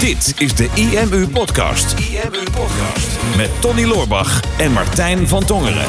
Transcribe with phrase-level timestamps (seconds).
[0.00, 1.98] Dit is de IMU Podcast.
[1.98, 3.36] IMU Podcast.
[3.36, 5.88] Met Tony Loorbach en Martijn van Tongeren.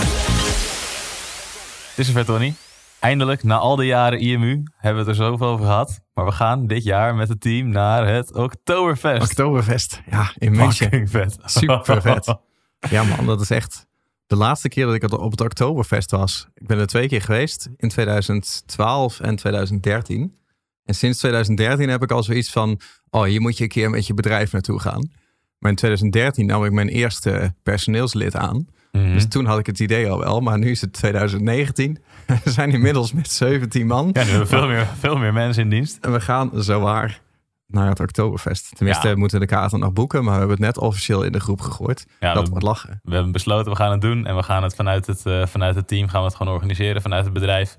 [1.90, 2.54] Het is zover, Tony.
[3.00, 6.00] Eindelijk, na al die jaren IMU, hebben we het er zoveel over gehad.
[6.14, 9.22] Maar we gaan dit jaar met het team naar het Oktoberfest.
[9.22, 11.08] Oktoberfest, ja, in München.
[11.08, 11.38] Vet.
[11.44, 12.36] Super vet.
[12.90, 13.86] Ja man, dat is echt
[14.28, 16.48] de laatste keer dat ik op het Oktoberfest was.
[16.54, 20.41] Ik ben er twee keer geweest, in 2012 en 2013.
[20.92, 22.80] En sinds 2013 heb ik al zoiets van,
[23.10, 25.10] oh hier moet je een keer met je bedrijf naartoe gaan.
[25.60, 28.68] Maar in 2013 nam ik mijn eerste personeelslid aan.
[28.92, 29.14] Mhm.
[29.14, 31.98] Dus toen had ik het idee al wel, maar nu is het 2019.
[32.44, 34.10] We zijn inmiddels met 17 man.
[34.14, 35.98] Ja, nu hebben we veel meer, veel meer mensen in dienst.
[36.02, 37.22] En we gaan zowaar
[37.68, 38.72] naar het Oktoberfest.
[38.76, 39.14] Tenminste, Ja.
[39.14, 41.62] we moeten de kaarten nog boeken, maar we hebben het net officieel in de groep
[41.62, 42.06] gegooid.
[42.20, 43.00] Ja, dat we- wordt lachen.
[43.04, 44.26] We hebben besloten, we gaan het doen.
[44.26, 47.02] En we gaan het vanuit het, eh, vanuit het team gaan we het gewoon organiseren.
[47.02, 47.78] Vanuit het bedrijf.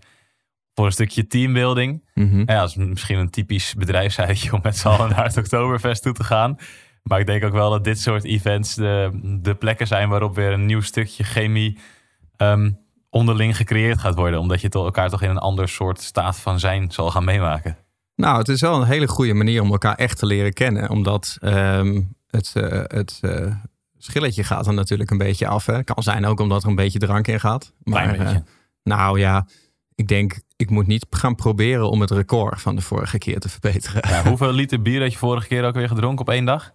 [0.75, 2.11] Voor een stukje teambuilding.
[2.15, 2.39] Mhm.
[2.39, 6.13] Ja, dat is misschien een typisch bedrijfsuitje om met z'n allen naar het Oktoberfest toe
[6.13, 6.57] te gaan.
[7.03, 9.11] Maar ik denk ook wel dat dit soort events de,
[9.43, 11.79] de plekken zijn waarop weer een nieuw stukje chemie
[12.37, 12.71] ehm,
[13.11, 14.41] onderling gecreëerd gaat worden.
[14.41, 17.77] Omdat je toch elkaar toch in een ander soort staat van zijn zal gaan meemaken.
[18.17, 20.91] Nou, het is wel een hele goede manier om elkaar echt te leren kennen.
[20.91, 23.55] Omdat ehm, het, eh, het eh,
[23.99, 25.67] schilletje gaat er natuurlijk een beetje af.
[25.67, 25.85] Hè.
[25.85, 27.73] Kan zijn ook omdat er een beetje drank in gaat.
[27.83, 28.37] Maar eh,
[28.83, 29.47] nou ja,
[29.95, 33.49] ik denk, ik moet niet gaan proberen om het record van de vorige keer te
[33.49, 34.09] verbeteren.
[34.09, 36.73] Ja, hoeveel liter bier had je vorige keer ook weer gedronken op één dag?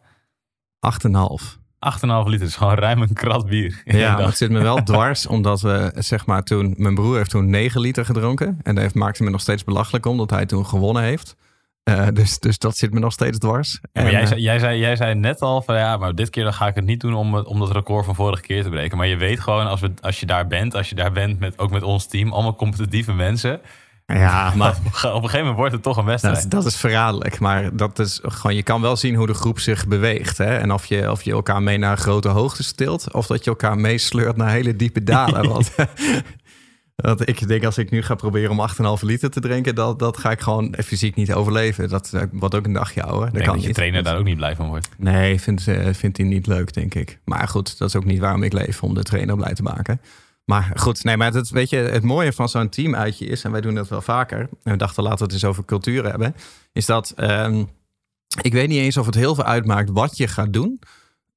[1.06, 1.58] 8,5.
[1.78, 3.82] 8,5 liter, is gewoon ruim een krat bier.
[3.86, 6.74] Ja, het zit me wel dwars, omdat we, zeg maar, toen...
[6.78, 8.48] Mijn broer heeft toen 9 liter gedronken.
[8.64, 11.36] En dat heeft, maakte me nog steeds belachelijk om, dat hij toen gewonnen heeft.
[11.88, 13.80] Eh, dus, dus dat zit me nog steeds dwars.
[13.94, 16.30] Ja, En, jij, eh, zei, jij, zei, jij zei net al van ja, maar dit
[16.30, 18.70] keer dan ga ik het niet doen om, om dat record van vorige keer te
[18.70, 18.98] breken.
[18.98, 21.60] Maar je weet gewoon als, we, als je daar bent, als je daar bent met,
[21.60, 23.62] ook met ons team, allemaal competitieve mensen.
[24.06, 26.42] ja, maar Op een gegeven moment wordt het toch een wedstrijd.
[26.42, 27.40] dat, dat is verraderlijk.
[27.40, 30.38] Maar dat is gewoon, je kan wel zien hoe de groep zich beweegt.
[30.38, 30.58] Hè?
[30.58, 33.14] En of je, of je elkaar mee naar grote hoogtes tilt.
[33.14, 35.50] Of dat je elkaar meesleurt naar hele diepe dalen.
[35.54, 35.72] Want
[37.04, 39.76] dat ik denk, als ik nu ga proberen om 8,5 liter te drinken...
[39.76, 41.90] Dat, dat ga ik gewoon fysiek niet overleven.
[41.90, 43.24] Dat eh, wordt ook een dagje ouder.
[43.24, 43.76] Dat denk kan dat je niet.
[43.76, 44.90] trainer daar ook niet blij van wordt.
[44.98, 47.20] Nee, vindt, eh, vindt hij niet leuk, denk ik.
[47.26, 50.02] Maar goed, dat is ook niet waarom ik leef, om de trainer blij te maken.
[50.46, 53.62] Maar goed, nee, maar het, weet je, het mooie van zo'n teamuitje is, en wij
[53.62, 56.36] doen dat wel vaker, en we dachten laten we het eens over cultuur hebben,
[56.74, 57.64] is dat ehm,
[58.42, 60.80] ik weet niet eens of het heel veel uitmaakt wat je gaat doen.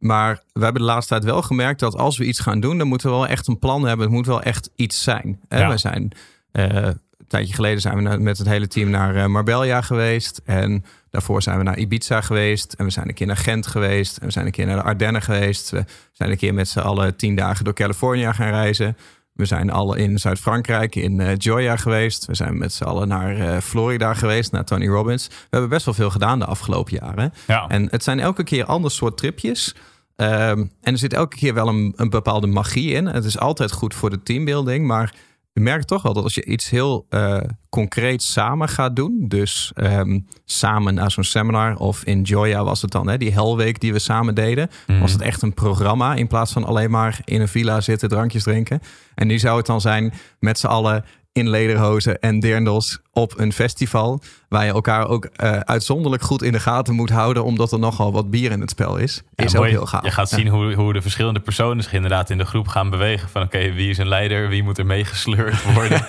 [0.00, 2.86] Maar we hebben de laatste tijd wel gemerkt dat als we iets gaan doen, dan
[2.86, 4.06] moeten we wel echt een plan hebben.
[4.06, 5.40] Het moet wel echt iets zijn.
[5.48, 5.68] Ja.
[5.68, 6.12] We zijn
[6.52, 10.40] eh, een tijdje geleden zijn we met het hele team naar eh, Marbella geweest.
[10.44, 12.72] En daarvoor zijn we naar Ibiza geweest.
[12.72, 14.16] En we zijn een keer naar Gent geweest.
[14.16, 15.70] En we zijn een keer naar de Ardennen geweest.
[15.70, 18.96] We zijn een keer met z'n allen tien dagen door Californië gaan reizen.
[19.40, 22.26] We zijn alle in Zuid-Frankrijk, in eh Joya geweest.
[22.26, 25.26] We zijn met z'n allen naar eh, Florida geweest, naar Tony Robbins.
[25.26, 27.32] We hebben best wel veel gedaan de afgelopen jaren.
[27.46, 27.66] Ja.
[27.68, 29.74] En het zijn elke keer ander soort tripjes.
[30.20, 33.06] Ehm, en er zit elke keer wel een, een bepaalde magie in.
[33.06, 34.86] Het is altijd goed voor de teambuilding.
[34.86, 35.14] Maar
[35.52, 39.24] je merkt toch wel dat als je iets heel eh concreet samen gaat doen.
[39.28, 41.76] Dus ehm, samen naar zo'n seminar.
[41.76, 44.70] Of in Joya was het dan, hè, die helweek die we samen deden.
[44.86, 45.00] Mhm.
[45.00, 48.42] Was het echt een programma in plaats van alleen maar in een villa zitten, drankjes
[48.42, 48.80] drinken.
[49.14, 53.52] En nu zou het dan zijn met z'n allen in lederhozen en dirndels op een
[53.52, 54.20] festival.
[54.48, 57.44] Waar je elkaar ook eh, uitzonderlijk goed in de gaten moet houden.
[57.44, 59.22] Omdat er nogal wat bier in het spel is.
[59.34, 60.04] Ja, Is ook heel gaaf.
[60.04, 60.36] Je gaat Ja.
[60.36, 63.28] zien hoe, hoe de verschillende personen zich inderdaad in de groep gaan bewegen.
[63.28, 64.48] Van oké, wie is een leider?
[64.48, 66.06] Wie moet er meegesleurd worden?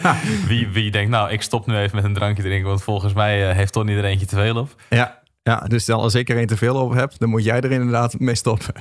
[0.47, 2.67] wie, wie denkt, nou, ik stop nu even met een drankje drinken.
[2.67, 4.75] Want volgens mij eh, heeft Tony er eentje te veel op.
[4.89, 7.61] Ja, ja, dus stel als ik er een te veel op heb, dan moet jij
[7.61, 8.73] er inderdaad mee stoppen.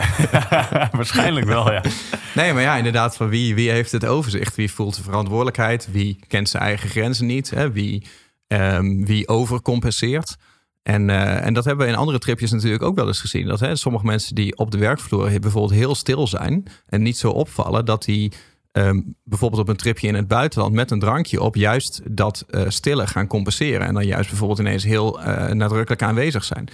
[0.93, 1.82] Waarschijnlijk wel, ja.
[2.34, 4.56] Nee, maar ja, inderdaad, van wie, wie heeft het overzicht?
[4.56, 5.88] Wie voelt de verantwoordelijkheid?
[5.93, 7.50] Wie kent zijn eigen grenzen niet?
[7.50, 7.72] Hè?
[7.72, 8.06] Wie,
[8.47, 10.37] ehm, wie overcompenseert?
[10.82, 13.47] En, eh, en dat hebben we in andere tripjes natuurlijk ook wel eens gezien.
[13.47, 17.31] Dat hè, sommige mensen die op de werkvloer bijvoorbeeld heel stil zijn en niet zo
[17.31, 18.32] opvallen, dat die
[18.72, 22.64] ehm, bijvoorbeeld op een tripje in het buitenland met een drankje op juist dat eh
[22.69, 23.86] stille gaan compenseren.
[23.86, 26.69] En dan juist bijvoorbeeld ineens heel eh, nadrukkelijk aanwezig zijn.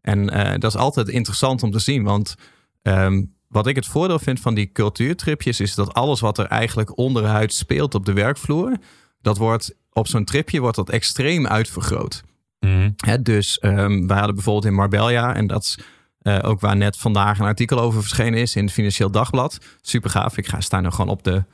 [0.00, 2.34] En eh, dat is altijd interessant om te zien, want
[2.82, 6.98] ehm, wat ik het voordeel vind van die cultuurtripjes is dat alles wat er eigenlijk
[6.98, 8.76] onderhuid speelt op de werkvloer,
[9.20, 12.22] dat wordt op zo'n tripje wordt dat extreem uitvergroot.
[12.60, 12.90] Mhm.
[13.22, 15.78] Dus ehm wij hadden bijvoorbeeld in Marbella, en dat is
[16.22, 19.58] eh, ook waar net vandaag een artikel over verschenen is in het Financieel Dagblad.
[19.80, 20.36] Super gaaf.
[20.36, 21.44] Ik ga staan er gewoon op de,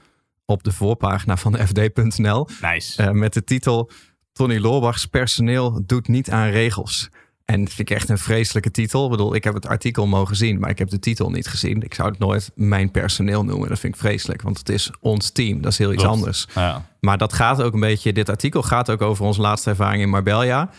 [0.44, 2.48] op de voorpagina van fd.nl.
[2.60, 3.02] Nice.
[3.02, 3.90] eh, met de titel
[4.32, 7.08] Tony Loorbachs personeel doet niet aan regels.
[7.44, 9.04] En dat vind ik echt een vreselijke titel.
[9.04, 11.82] Ik bedoel, ik heb het artikel mogen zien, maar ik heb de titel niet gezien.
[11.82, 13.68] Ik zou het nooit mijn personeel noemen.
[13.68, 15.60] Dat vind ik vreselijk, want het is ons team.
[15.60, 16.16] Dat is heel iets Klopt.
[16.18, 16.46] anders.
[16.54, 16.86] Ja.
[17.00, 20.08] Maar dat gaat ook een beetje, dit artikel gaat ook over onze laatste ervaring in
[20.08, 20.70] Marbella.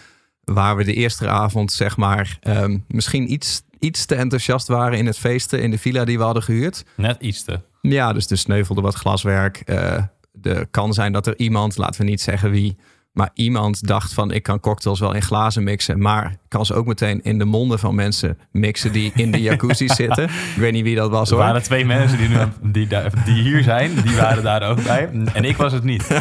[0.44, 5.06] waar we de eerste avond, zeg maar, ehm, misschien iets, iets te enthousiast waren in
[5.06, 6.86] het feesten in de villa die we hadden gehuurd.
[6.96, 7.60] Net iets te.
[7.82, 9.62] Ja, dus er sneuvelde wat glaswerk.
[9.66, 9.98] Uh,
[10.42, 12.78] er kan zijn dat er iemand, laten we niet zeggen wie,
[13.18, 16.86] maar iemand dacht van ik kan cocktails wel in glazen mixen, maar kan ze ook
[16.86, 20.24] meteen in de monden van mensen mixen die in de jacuzzi zitten.
[20.24, 21.40] Ik weet niet wie dat was hoor.
[21.40, 22.88] Er waren twee mensen die, nu, die,
[23.26, 25.10] die hier zijn, die waren daar ook bij.
[25.34, 26.08] En ik was het niet.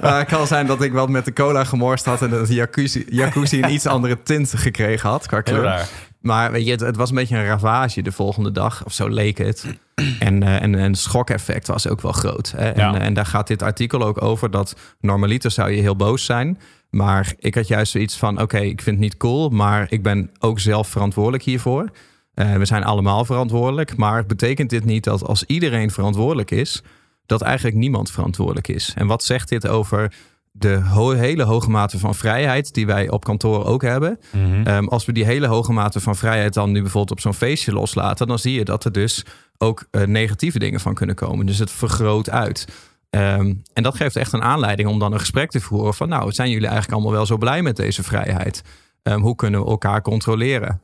[0.00, 3.04] het kan zijn dat ik wat met de cola gemorst had en dat de jacuzzi,
[3.08, 5.88] jacuzzi een iets andere tint gekregen had qua kleur.
[6.20, 9.08] Maar weet je, het, het, was een beetje een ravage de volgende dag, of zo
[9.08, 9.64] leek het.
[10.18, 12.52] En, uh, en, en het schokeffect was ook wel groot.
[12.56, 12.70] Hè?
[12.70, 16.58] En, en, daar gaat dit artikel ook over dat normaliter zou je heel boos zijn.
[16.90, 20.30] Maar ik had juist zoiets van: oké, ik vind het niet cool, maar ik ben
[20.38, 21.90] ook zelf verantwoordelijk hiervoor.
[22.34, 23.96] Uh, we zijn allemaal verantwoordelijk.
[23.96, 26.82] Maar betekent dit niet dat als iedereen verantwoordelijk is,
[27.26, 28.92] dat eigenlijk niemand verantwoordelijk is?
[28.96, 30.12] En wat zegt dit over
[30.58, 30.82] de
[31.16, 34.20] hele hoge mate van vrijheid die wij op kantoor ook hebben.
[34.32, 34.66] Mhm.
[34.66, 37.72] Ehm, als we die hele hoge mate van vrijheid dan nu bijvoorbeeld op zo'n feestje
[37.72, 39.24] loslaten, dan zie je dat er dus
[39.58, 41.46] ook uh, negatieve dingen van kunnen komen.
[41.46, 42.66] Dus het vergroot uit.
[43.10, 46.32] Ehm, en dat geeft echt een aanleiding om dan een gesprek te voeren van nou,
[46.32, 48.62] zijn jullie eigenlijk allemaal wel zo blij met deze vrijheid?
[49.02, 50.80] Um, hoe kunnen we elkaar controleren?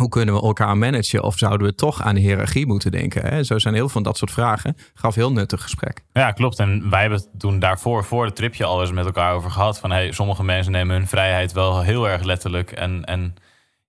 [0.00, 1.22] Hoe kunnen we elkaar managen?
[1.22, 3.26] Of zouden we toch aan de hiërarchie moeten denken?
[3.26, 3.44] Hè?
[3.44, 4.76] Zo zijn heel veel van dat soort vragen.
[4.94, 6.04] Gaf heel nuttig gesprek.
[6.12, 6.58] Ja, klopt.
[6.58, 9.78] En wij hebben het toen daarvoor, voor het tripje, al eens met elkaar over gehad.
[9.78, 12.72] Van hey, sommige mensen nemen hun vrijheid wel heel erg letterlijk.
[12.72, 13.34] En, en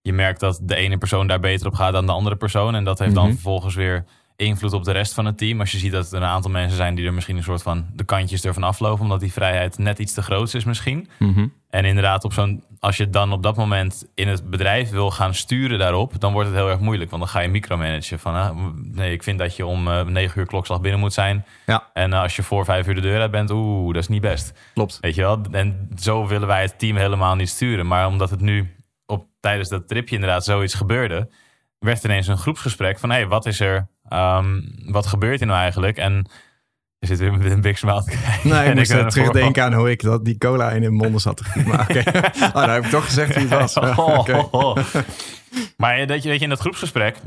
[0.01, 2.75] je merkt dat de ene persoon daar beter op gaat dan de andere persoon.
[2.75, 3.33] En dat heeft dan mhm.
[3.33, 4.05] vervolgens weer
[4.41, 5.59] invloed op de rest van het team.
[5.59, 7.85] Als je ziet dat er een aantal mensen zijn die er misschien een soort van
[7.93, 11.09] de kantjes ervan aflopen, omdat die vrijheid net iets te groot is misschien.
[11.19, 11.47] Mhm.
[11.69, 15.33] En inderdaad, op zo'n, als je dan op dat moment in het bedrijf wil gaan
[15.33, 17.09] sturen daarop, dan wordt het heel erg moeilijk.
[17.09, 20.39] Want dan ga je micromanagen van, ah, nee, ik vind dat je om uh, negen
[20.39, 21.45] uur klokslag binnen moet zijn.
[21.65, 21.89] Ja.
[21.93, 24.53] En als je voor vijf uur de deur uit bent, oeh, dat is niet best.
[24.73, 24.97] Klopt.
[25.01, 25.41] Weet je wel?
[25.51, 27.87] En zo willen wij het team helemaal niet sturen.
[27.87, 31.29] Maar omdat het nu op, tijdens dat tripje inderdaad zoiets gebeurde,
[31.79, 35.59] werd ineens een groepsgesprek van, hé, hey, wat is er Um, wat gebeurt er nou
[35.59, 35.97] eigenlijk?
[35.97, 36.25] En
[36.99, 38.49] je zit weer met een big smile te kijken.
[38.49, 41.43] Nee, ik moest terugdenken aan hoe ik dat, die cola in de monden zat te
[41.43, 41.71] gieten.
[41.71, 42.03] Maar okay.
[42.47, 43.75] oh, nou heb ik toch gezegd wie het was.
[44.51, 44.77] Oh,
[45.77, 47.17] maar dat je, weet je, in dat groepsgesprek,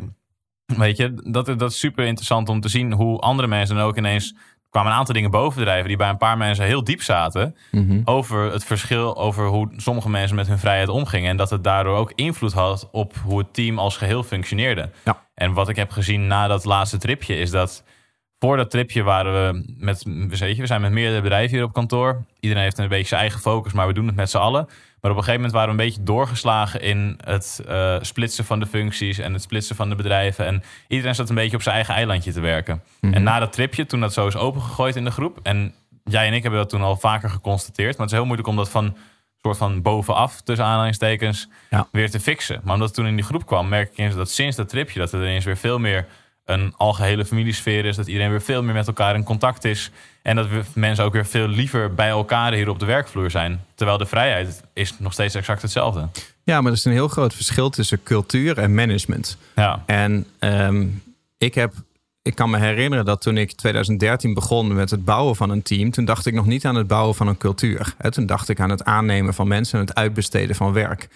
[0.67, 3.97] weet je, dat, dat is super interessant om te zien hoe andere mensen dan ook
[3.97, 4.35] ineens
[4.71, 7.57] kwamen een aantal dingen bovendrijven die bij een paar mensen heel diep zaten.
[7.71, 8.01] Mhm.
[8.05, 11.31] Over het verschil over hoe sommige mensen met hun vrijheid omgingen.
[11.31, 14.91] En dat het daardoor ook invloed had op hoe het team als geheel functioneerde.
[15.05, 15.24] Ja.
[15.35, 17.85] En wat ik heb gezien na dat laatste tripje is dat
[18.39, 21.73] voor dat tripje waren we met, weet je, we zijn met meerdere bedrijven hier op
[21.73, 22.25] kantoor.
[22.41, 24.69] Iedereen heeft een beetje zijn eigen focus, maar we doen het met z'n allen.
[25.01, 28.61] Maar op een gegeven moment waren we een beetje doorgeslagen in het uh, splitsen van
[28.61, 30.47] de functies en het splitsen van de bedrijven.
[30.47, 32.83] En iedereen zat een beetje op zijn eigen eilandje te werken.
[33.01, 33.23] En mhm.
[33.23, 35.41] na dat tripje, toen dat zo is opengegooid in de groep.
[35.43, 37.93] En jij en ik hebben dat toen al vaker geconstateerd.
[37.93, 38.97] Maar het is heel moeilijk om dat van
[39.45, 41.49] soort van bovenaf, tussen aanhalingstekens,
[41.93, 42.61] weer te fixen.
[42.63, 45.13] Maar omdat het toen in die groep kwam, merk ik dat sinds dat tripje, dat
[45.13, 46.07] er ineens weer veel meer
[46.45, 47.97] een algehele familiesfeer is.
[47.97, 49.91] Dat iedereen weer veel meer met elkaar in contact is.
[50.23, 53.65] En dat we mensen ook weer veel liever bij elkaar hier op de werkvloer zijn.
[53.75, 56.09] Terwijl de vrijheid is nog steeds exact hetzelfde.
[56.43, 59.37] Ja, maar er is een heel groot verschil tussen cultuur en management.
[59.55, 59.83] Ja.
[59.87, 60.87] En ehm,
[61.39, 61.73] ik heb.
[62.25, 65.91] Ik kan me herinneren dat toen ik 2013 begon met het bouwen van een team,
[65.91, 67.95] toen dacht ik nog niet aan het bouwen van een cultuur.
[68.11, 71.09] Toen dacht ik aan het aannemen van mensen en het uitbesteden van werk.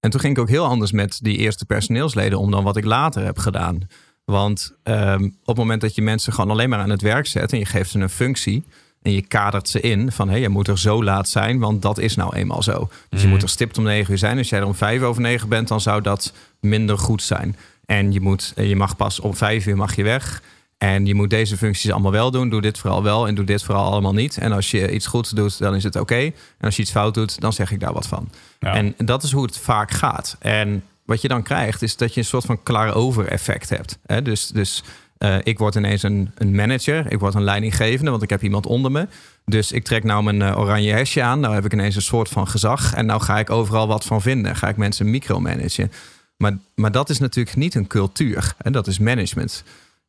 [0.00, 2.84] En toen ging ik ook heel anders met die eerste personeelsleden om dan wat ik
[2.84, 3.88] later heb gedaan.
[4.24, 7.52] Want um, op het moment dat je mensen gewoon alleen maar aan het werk zet
[7.52, 8.64] en je geeft ze een functie
[9.02, 11.82] en je kadert ze in van hé, hey, je moet er zo laat zijn, want
[11.82, 12.88] dat is nou eenmaal zo.
[13.08, 13.34] Dus je mhm.
[13.34, 14.38] moet er stipt om negen uur zijn.
[14.38, 17.56] Als jij er om vijf over negen bent, dan zou dat minder goed zijn.
[17.86, 20.42] En je, moet, je mag pas om vijf uur mag je weg.
[20.78, 22.48] En je moet deze functies allemaal wel doen.
[22.48, 24.38] Doe dit vooral wel en doe dit vooral allemaal niet.
[24.38, 26.16] En als je iets goeds doet, dan is het oké.
[26.24, 28.30] En als je iets fout doet, dan zeg ik daar wat van.
[28.58, 30.36] En dat is hoe het vaak gaat.
[30.38, 33.98] En wat je dan krijgt, is dat je een soort van klaar-over effect hebt.
[34.22, 34.82] Dus, dus
[35.18, 38.66] uh, ik word ineens een, een, manager, ik word een leidinggevende, want ik heb iemand
[38.66, 39.08] onder me.
[39.44, 42.28] Dus ik trek nou mijn uh, oranje hesje aan, nou heb ik ineens een soort
[42.28, 42.94] van gezag.
[42.94, 45.92] En nou ga ik overal wat van vinden, ga ik mensen micromanagen.
[46.36, 49.64] Maar, maar dat is natuurlijk niet een cultuur, en dat is management.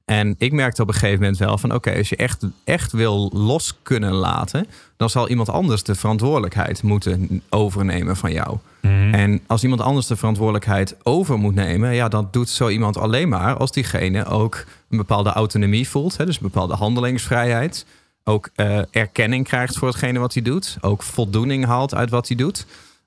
[0.05, 3.31] En ik merkte op een gegeven moment wel van oké, als je echt, echt wil
[3.34, 4.67] los kunnen laten,
[4.98, 8.57] dan zal iemand anders de verantwoordelijkheid moeten overnemen van jou.
[8.81, 9.13] Mhm.
[9.13, 13.29] En als iemand anders de verantwoordelijkheid over moet nemen, ja, dan doet zo iemand alleen
[13.29, 17.86] maar als diegene ook een bepaalde autonomie voelt, hè, dus een bepaalde handelingsvrijheid.
[18.24, 20.77] Ook uh, erkenning krijgt voor hetgene wat hij doet.
[20.81, 22.65] Ook voldoening haalt uit wat hij doet.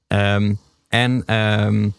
[0.09, 0.59] Um,
[0.89, 1.95] en um,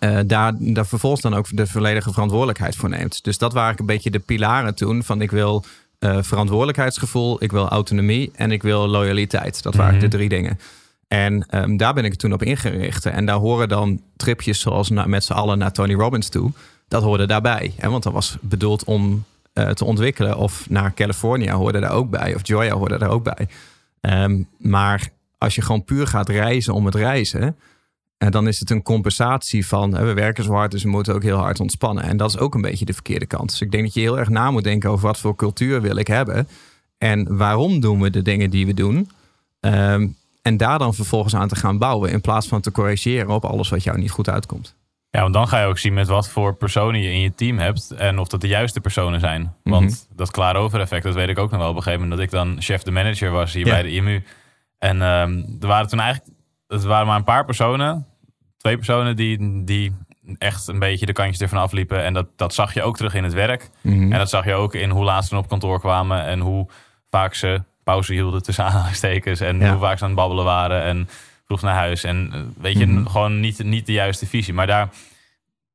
[0.00, 3.24] uh, daar, daar vervolgens dan ook de volledige verantwoordelijkheid voor neemt.
[3.24, 5.64] Dus dat waren een beetje de pilaren toen van ik wil
[6.00, 9.62] uh, verantwoordelijkheidsgevoel, ik wil autonomie en ik wil loyaliteit.
[9.62, 10.16] Dat waren de mhm.
[10.16, 10.58] drie dingen.
[11.08, 13.06] En ehm, daar ben ik toen op ingericht.
[13.06, 16.52] En daar horen dan tripjes zoals met z'n allen naar Tony Robbins toe.
[16.88, 17.72] Dat hoorde daarbij.
[17.76, 17.88] Hè?
[17.90, 19.24] Want dat was bedoeld om
[19.54, 20.36] uh, te ontwikkelen.
[20.36, 22.34] Of naar California hoorde daar ook bij.
[22.34, 23.48] Of Joya hoorde daar ook bij.
[24.00, 27.56] Ehm, maar als je gewoon puur gaat reizen om het reizen.
[28.18, 31.22] En dan is het een compensatie van we werken zo hard, dus we moeten ook
[31.22, 32.04] heel hard ontspannen.
[32.04, 33.50] En dat is ook een beetje de verkeerde kant.
[33.50, 35.96] Dus ik denk dat je heel erg na moet denken over wat voor cultuur wil
[35.96, 36.48] ik hebben.
[36.98, 39.10] En waarom doen we de dingen die we doen?
[39.60, 42.10] Um, en daar dan vervolgens aan te gaan bouwen.
[42.10, 44.74] In plaats van te corrigeren op alles wat jou niet goed uitkomt.
[45.10, 47.58] Ja, want dan ga je ook zien met wat voor personen je in je team
[47.58, 47.90] hebt.
[47.90, 49.54] En of dat de juiste personen zijn.
[49.62, 50.16] Want mm -hmm.
[50.16, 52.20] dat klaar-over effect, dat weet ik ook nog wel op een gegeven moment.
[52.20, 54.22] Dat ik dan chef de manager was hier bij de IMU.
[54.78, 56.35] En um, er waren toen eigenlijk,
[56.68, 58.06] het waren maar een paar personen.
[58.56, 59.94] Twee personen die, die
[60.38, 62.04] echt een beetje de kantjes ervan afliepen.
[62.04, 63.70] En dat, dat zag je ook terug in het werk.
[63.82, 64.12] Mm -hmm.
[64.12, 66.24] En dat zag je ook in hoe laat ze op kantoor kwamen.
[66.24, 66.68] En hoe
[67.10, 69.40] vaak ze pauze hielden tussen aanhalingstekens.
[69.40, 70.82] En hoe vaak ze aan het babbelen waren.
[70.82, 71.08] En
[71.44, 72.04] vroeg naar huis.
[72.04, 73.06] En eh, weet je, Mhm.
[73.06, 74.54] gewoon niet, niet de juiste visie.
[74.54, 74.88] Maar daar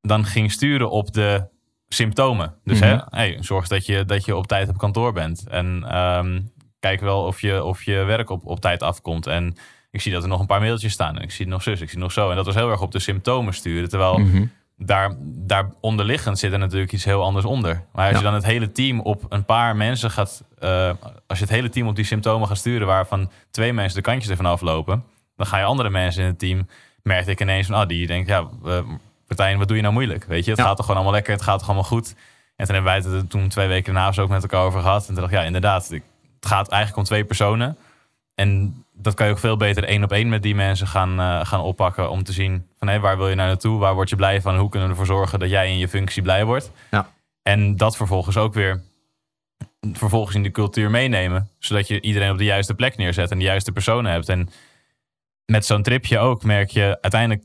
[0.00, 1.44] dan ging sturen op de
[1.88, 2.54] symptomen.
[2.64, 2.88] Dus Mhm.
[2.88, 5.48] hè, hey, zorg dat je, dat je op tijd op kantoor bent.
[5.48, 6.40] En ehm,
[6.80, 9.26] kijk wel of je, of je werk op, op tijd afkomt.
[9.26, 9.56] En
[9.92, 11.16] ik zie dat er nog een paar mailtjes staan.
[11.16, 12.30] En ik zie nog zus, ik zie nog zo.
[12.30, 13.88] En dat was heel erg op de symptomen sturen.
[13.88, 14.44] Terwijl Mhm.
[14.78, 17.84] daar, daar onderliggend zit er natuurlijk iets heel anders onder.
[17.92, 18.18] Maar als Ja.
[18.18, 20.42] je dan het hele team op een paar mensen gaat...
[20.58, 20.90] eh,
[21.26, 22.86] als je het hele team op die symptomen gaat sturen...
[22.86, 25.04] waarvan twee mensen de kantjes ervan aflopen...
[25.36, 26.68] dan ga je andere mensen in het team...
[27.02, 27.76] merkte ik ineens van...
[27.76, 30.24] ah, die denken, ja, uh, wat doe je nou moeilijk?
[30.24, 30.66] Weet je, het Ja.
[30.66, 32.14] gaat toch gewoon allemaal lekker, het gaat toch allemaal goed?
[32.56, 35.00] En toen hebben wij het er toen twee weken daarna ook met elkaar over gehad.
[35.00, 36.02] En toen dacht ik, ja, inderdaad, het
[36.40, 37.76] gaat eigenlijk om twee personen.
[38.34, 41.46] En dat kan je ook veel beter één op één met die mensen gaan, eh,
[41.46, 42.10] gaan oppakken.
[42.10, 43.78] Om te zien van hé, waar wil je nou naartoe?
[43.78, 44.58] Waar word je blij van?
[44.58, 46.70] Hoe kunnen we ervoor zorgen dat jij in je functie blij wordt?
[46.90, 47.10] Ja.
[47.42, 48.82] En dat vervolgens ook weer
[49.92, 51.48] vervolgens in de cultuur meenemen.
[51.58, 54.28] Zodat je iedereen op de juiste plek neerzet en de juiste personen hebt.
[54.28, 54.48] En
[55.44, 57.44] met zo'n tripje ook merk je uiteindelijk...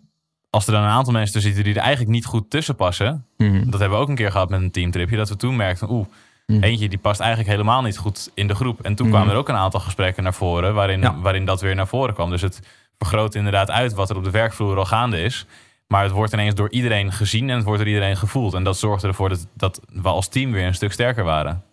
[0.49, 3.25] als er dan een aantal mensen tussen zitten die er eigenlijk niet goed tussen passen...
[3.37, 3.69] Mhm.
[3.69, 5.17] dat hebben we ook een keer gehad met een teamtripje...
[5.17, 6.07] dat we toen merkten, oeh,
[6.47, 6.63] Mhm.
[6.63, 8.81] eentje die past eigenlijk helemaal niet goed in de groep.
[8.81, 9.15] En toen Mhm.
[9.15, 10.73] kwamen er ook een aantal gesprekken naar voren...
[10.73, 11.19] Waarin, Ja.
[11.19, 12.29] waarin dat weer naar voren kwam.
[12.29, 12.59] Dus het
[12.97, 15.45] vergroot inderdaad uit wat er op de werkvloer al gaande is...
[15.87, 18.53] Maar het wordt ineens door iedereen gezien en het wordt door iedereen gevoeld.
[18.53, 21.63] En dat zorgde ervoor dat, dat we als team weer een stuk sterker waren.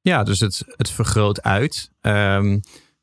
[0.00, 1.90] Ja, dus het, het vergroot uit.
[2.00, 2.58] Ehm,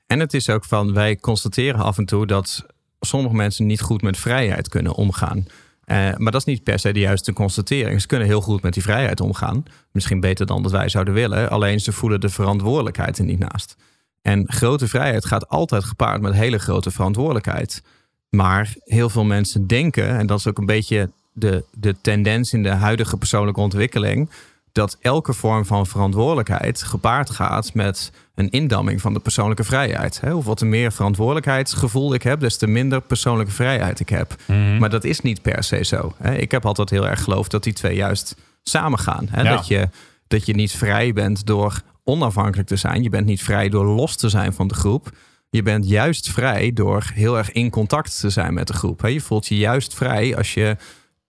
[0.08, 2.66] en het is ook van, wij constateren af en toe dat
[3.00, 5.46] sommige mensen niet goed met vrijheid kunnen omgaan.
[5.92, 8.02] Eh, maar dat is niet per se de juiste constatering.
[8.02, 9.64] Ze kunnen heel goed met die vrijheid omgaan.
[9.92, 11.50] Misschien beter dan dat wij zouden willen.
[11.50, 13.76] Alleen ze voelen de verantwoordelijkheid er niet naast.
[14.22, 17.84] En grote vrijheid gaat altijd gepaard met hele grote verantwoordelijkheid.
[18.30, 22.64] Maar heel veel mensen denken, en dat is ook een beetje de, de tendens in
[22.64, 24.30] de huidige persoonlijke ontwikkeling,
[24.72, 30.22] dat elke vorm van verantwoordelijkheid gepaard gaat met een indamming van de persoonlijke vrijheid.
[30.22, 30.34] Hè?
[30.34, 34.36] Of wat meer verantwoordelijkheidsgevoel ik heb, des te minder persoonlijke vrijheid ik heb.
[34.80, 36.14] Maar dat is niet per se zo.
[36.18, 36.36] Hè?
[36.36, 39.28] Ik heb altijd heel erg geloofd dat die twee juist samengaan.
[39.30, 39.42] Hè?
[39.42, 39.56] Ja.
[39.56, 39.90] Dat, je,
[40.28, 43.04] dat je niet vrij bent door onafhankelijk te zijn.
[43.04, 45.10] Je bent niet vrij door los te zijn van de groep.
[45.50, 49.02] Je bent juist vrij door heel erg in contact te zijn met de groep.
[49.02, 49.08] hè.
[49.08, 50.78] Je voelt je juist vrij als je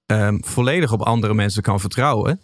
[0.06, 2.40] ehm, volledig op andere mensen kan vertrouwen.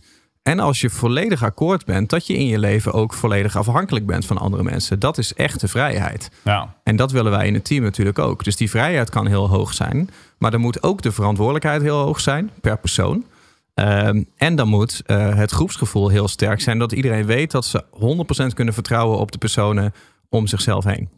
[0.48, 4.26] En als je volledig akkoord bent dat je in je leven ook volledig afhankelijk bent
[4.26, 4.98] van andere mensen.
[4.98, 6.30] Dat is echte vrijheid.
[6.44, 8.44] Ja, En dat willen wij in het team natuurlijk ook.
[8.44, 10.10] Dus die vrijheid kan heel hoog zijn.
[10.38, 13.24] Maar dan moet ook de verantwoordelijkheid heel hoog zijn per persoon.
[13.74, 16.78] Ehm, en dan moet eh, het groepsgevoel heel sterk zijn.
[16.78, 19.92] Dat iedereen weet dat ze 100% kunnen vertrouwen op de personen
[20.28, 21.08] om zichzelf heen.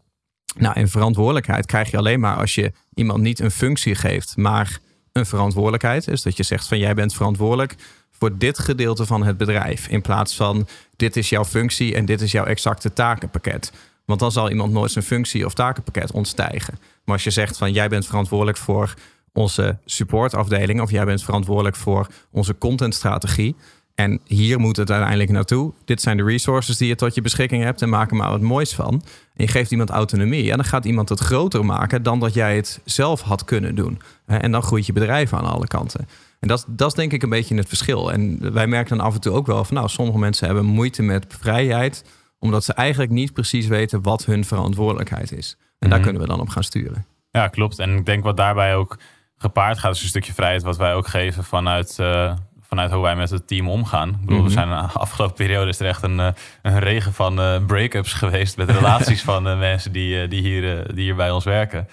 [0.58, 4.78] Nou, en verantwoordelijkheid krijg je alleen maar als je iemand niet een functie geeft, maar
[5.12, 6.04] een verantwoordelijkheid.
[6.04, 7.76] Dus dat je zegt van jij bent verantwoordelijk
[8.20, 9.88] voor dit gedeelte van het bedrijf.
[9.88, 13.72] In plaats van dit is jouw functie en dit is jouw exacte takenpakket.
[14.04, 16.78] Want dan zal iemand nooit zijn functie of takenpakket ontstijgen.
[17.04, 18.94] Maar als je zegt van jij bent verantwoordelijk voor
[19.32, 23.56] onze supportafdeling of jij bent verantwoordelijk voor onze contentstrategie.
[23.94, 25.72] En hier moet het uiteindelijk naartoe.
[25.84, 28.40] Dit zijn de resources die je tot je beschikking hebt en maak er maar wat
[28.40, 28.92] moois van.
[29.34, 30.50] En je geeft iemand autonomie.
[30.50, 34.00] En dan gaat iemand het groter maken dan dat jij het zelf had kunnen doen.
[34.26, 36.08] En dan groeit je bedrijf aan alle kanten.
[36.40, 38.12] En dat, dat is denk ik een beetje het verschil.
[38.12, 41.02] En wij merken dan af en toe ook wel van, nou, sommige mensen hebben moeite
[41.02, 42.04] met vrijheid,
[42.38, 45.56] omdat ze eigenlijk niet precies weten wat hun verantwoordelijkheid is.
[45.78, 46.02] En daar Mhm.
[46.08, 47.04] kunnen we dan op gaan sturen.
[47.30, 47.78] ja, klopt.
[47.78, 48.98] En ik denk wat daarbij ook
[49.36, 53.16] gepaard gaat, is een stukje vrijheid wat wij ook geven vanuit, eh, vanuit hoe wij
[53.16, 54.08] met het team omgaan.
[54.08, 54.46] Ik bedoel, Mhm.
[54.46, 56.28] we zijn de afgelopen periode is er echt een, eh,
[56.62, 61.04] een regen van eh, break-ups geweest met relaties van eh, mensen die, die, hier, die
[61.04, 61.88] hier bij ons werken.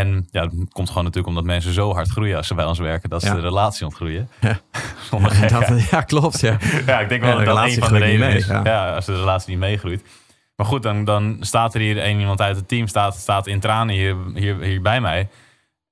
[0.00, 2.78] En ja, dat komt gewoon natuurlijk omdat mensen zo hard groeien als ze bij ons
[2.78, 3.34] werken, dat ze Ja.
[3.34, 4.28] de relatie ontgroeien.
[4.40, 4.58] Ja.
[5.48, 6.40] Dat, ja, klopt.
[6.40, 6.56] Ja.
[6.86, 8.46] Ja, ik denk wel Ja, de dat dat een van de redenen mee, is.
[8.46, 8.60] ja.
[8.64, 8.94] Ja.
[8.94, 10.04] als de relatie niet meegroeit.
[10.56, 13.60] Maar goed, dan, dan staat er hier een iemand uit het team, staat, staat in
[13.60, 15.28] tranen hier, hier, hier bij mij.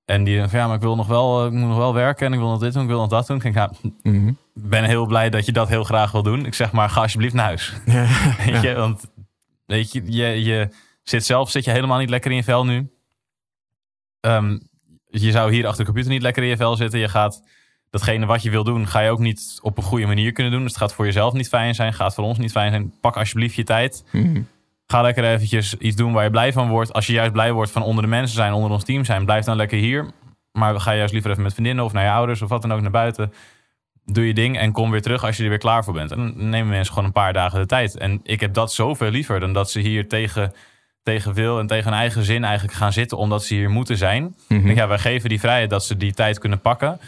[0.05, 2.33] En die van ja, maar ik wil nog wel, ik moet nog wel werken en
[2.33, 3.37] ik wil nog dit doen, ik wil nog dat doen.
[3.37, 3.71] Ik denk, ja,
[4.03, 4.33] Mhm.
[4.55, 6.47] ben heel blij dat je dat heel graag wil doen.
[6.47, 7.73] Ik zeg maar, ga alsjeblieft naar huis.
[8.47, 9.05] Weet je, want
[9.67, 10.69] weet je, je, je
[11.03, 12.89] zit zelf zit je helemaal niet lekker in je vel nu.
[14.25, 14.59] Ehm,
[15.07, 16.99] je zou hier achter de computer niet lekker in je vel zitten.
[16.99, 17.43] Je gaat
[17.91, 20.63] datgene wat je wil doen, ga je ook niet op een goede manier kunnen doen.
[20.63, 22.93] Dus het gaat voor jezelf niet fijn zijn, gaat voor ons niet fijn zijn.
[23.01, 24.05] Pak alsjeblieft je tijd.
[24.13, 24.43] Mhm.
[24.87, 26.93] Ga lekker eventjes iets doen waar je blij van wordt.
[26.93, 29.45] Als je juist blij wordt van onder de mensen zijn, onder ons team zijn, blijf
[29.45, 30.11] dan lekker hier.
[30.53, 32.81] Maar ga juist liever even met vriendinnen of naar je ouders of wat dan ook
[32.81, 33.33] naar buiten.
[34.05, 36.11] Doe je ding en kom weer terug als je er weer klaar voor bent.
[36.11, 37.97] En dan nemen mensen gewoon een paar dagen de tijd.
[37.97, 40.53] En ik heb dat zoveel liever dan dat ze hier tegen,
[41.05, 44.35] tegen wil en tegen hun eigen zin eigenlijk gaan zitten omdat ze hier moeten zijn.
[44.49, 47.01] Denk, ja, wij geven die vrijheid dat ze die tijd kunnen pakken.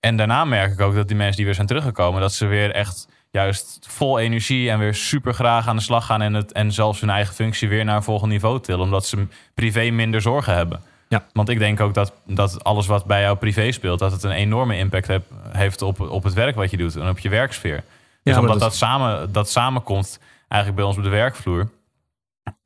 [0.00, 2.70] En daarna merk ik ook dat die mensen die weer zijn teruggekomen, dat ze weer
[2.70, 6.72] echt juist vol energie en weer super graag aan de slag gaan en, het, en
[6.72, 10.54] zelfs hun eigen functie weer naar een volgend niveau tillen, omdat ze privé minder zorgen
[10.54, 10.80] hebben.
[11.08, 11.24] Ja.
[11.32, 14.30] Want ik denk ook dat, dat alles wat bij jou privé speelt, dat het een
[14.30, 17.84] enorme impact heb, heeft op, op het werk wat je doet en op je werksfeer.
[18.22, 21.68] Dus maar omdat dat dat, samen, dat samenkomt eigenlijk bij ons op de werkvloer,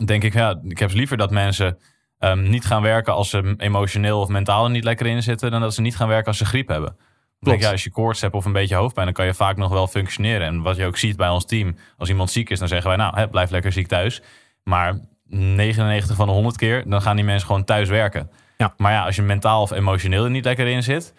[0.05, 1.79] denk ik, ja, ik heb liever dat mensen
[2.19, 5.61] ehm, niet gaan werken als ze emotioneel of mentaal er niet lekker in zitten, dan
[5.61, 6.97] dat ze niet gaan werken als ze griep hebben.
[7.41, 9.71] Denk, ja, als je koorts hebt of een beetje hoofdpijn, dan kan je vaak nog
[9.71, 10.47] wel functioneren.
[10.47, 12.97] En wat je ook ziet bij ons team, als iemand ziek is, dan zeggen wij,
[12.97, 14.23] nou, hè, blijf lekker ziek thuis.
[14.63, 18.31] Maar 99 van de 100 keer, dan gaan die mensen gewoon thuis werken.
[18.57, 18.75] Ja.
[18.77, 21.15] Maar ja, als je mentaal of emotioneel er niet lekker in zit,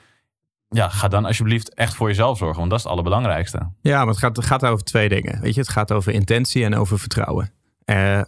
[0.69, 3.71] ja, ga dan alsjeblieft echt voor jezelf zorgen, want dat is het allerbelangrijkste.
[3.81, 5.41] Ja, maar het gaat, het gaat over twee dingen.
[5.41, 7.51] Weet je, het gaat over intentie en over vertrouwen.
[7.85, 8.21] Eh,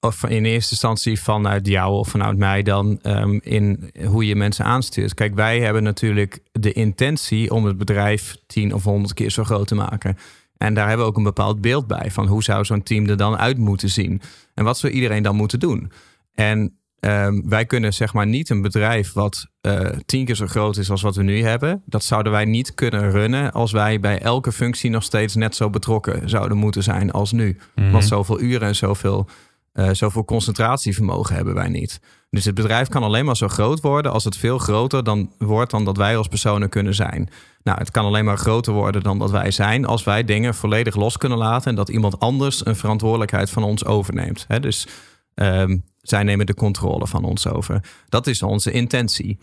[0.00, 4.64] of in eerste instantie vanuit jou of vanuit mij dan ehm, in hoe je mensen
[4.64, 5.14] aanstuurt.
[5.14, 9.68] Kijk, wij hebben natuurlijk de intentie om het bedrijf tien of honderd keer zo groot
[9.68, 10.16] te maken.
[10.56, 13.16] En daar hebben we ook een bepaald beeld bij van hoe zou zo'n team er
[13.16, 14.20] dan uit moeten zien.
[14.54, 15.92] En wat zou iedereen dan moeten doen.
[16.34, 20.76] En ehm, wij kunnen zeg maar niet een bedrijf wat eh, tien keer zo groot
[20.76, 21.82] is als wat we nu hebben.
[21.86, 25.70] Dat zouden wij niet kunnen runnen als wij bij elke functie nog steeds net zo
[25.70, 27.58] betrokken zouden moeten zijn als nu.
[27.74, 29.28] Want zoveel uren en zoveel,
[29.72, 32.00] eh, zoveel concentratievermogen hebben wij niet.
[32.30, 35.70] Dus het bedrijf kan alleen maar zo groot worden als het veel groter dan wordt
[35.70, 37.28] dan dat wij als personen kunnen zijn.
[37.62, 40.96] Nou, het kan alleen maar groter worden dan dat wij zijn als wij dingen volledig
[40.96, 44.44] los kunnen laten en dat iemand anders een verantwoordelijkheid van ons overneemt.
[44.48, 44.86] Hè, dus
[45.34, 47.80] ehm, zij nemen de controle van ons over.
[48.08, 49.38] Dat is onze intentie.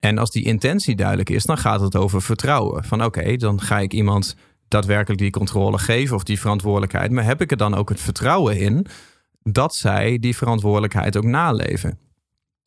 [0.00, 2.84] En als die intentie duidelijk is, dan gaat het over vertrouwen.
[2.84, 4.36] Van oké, dan ga ik iemand
[4.68, 7.10] daadwerkelijk die controle geven of die verantwoordelijkheid.
[7.10, 8.86] Maar heb ik er dan ook het vertrouwen in
[9.42, 11.98] dat zij die verantwoordelijkheid ook naleven?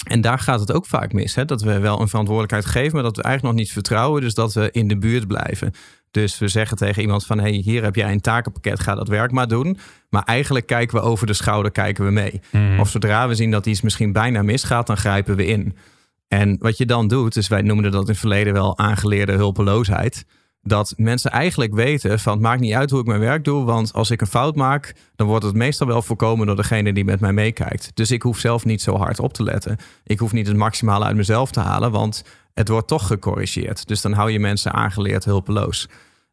[0.08, 1.36] En daar gaat het ook vaak mis.
[1.36, 1.46] Hè?
[1.46, 4.22] Dat we wel een verantwoordelijkheid geven, maar dat we eigenlijk nog niet vertrouwen.
[4.22, 5.72] Dus dat we in de buurt blijven.
[6.12, 7.40] Dus we zeggen tegen iemand van...
[7.40, 9.78] hey, hier heb jij een takenpakket, ga dat werk maar doen.
[10.10, 12.42] Maar eigenlijk kijken we over de schouder, kijken we mee.
[12.80, 15.78] Of zodra we zien dat iets misschien bijna misgaat, dan grijpen we in.
[16.28, 20.26] En wat je dan doet, dus wij noemden dat in het verleden wel aangeleerde hulpeloosheid.
[20.64, 23.66] Dat mensen eigenlijk weten van het maakt niet uit hoe ik mijn werk doe.
[23.66, 27.06] Want als ik een fout maak, dan wordt het meestal wel voorkomen door degene die
[27.06, 27.92] met mij meekijkt.
[27.94, 29.78] Dus ik hoef zelf niet zo hard op te letten.
[30.04, 33.88] Ik hoef niet het maximale uit mezelf te halen, want het wordt toch gecorrigeerd.
[33.88, 35.90] Dus dan hou je mensen aangeleerd hulpeloos.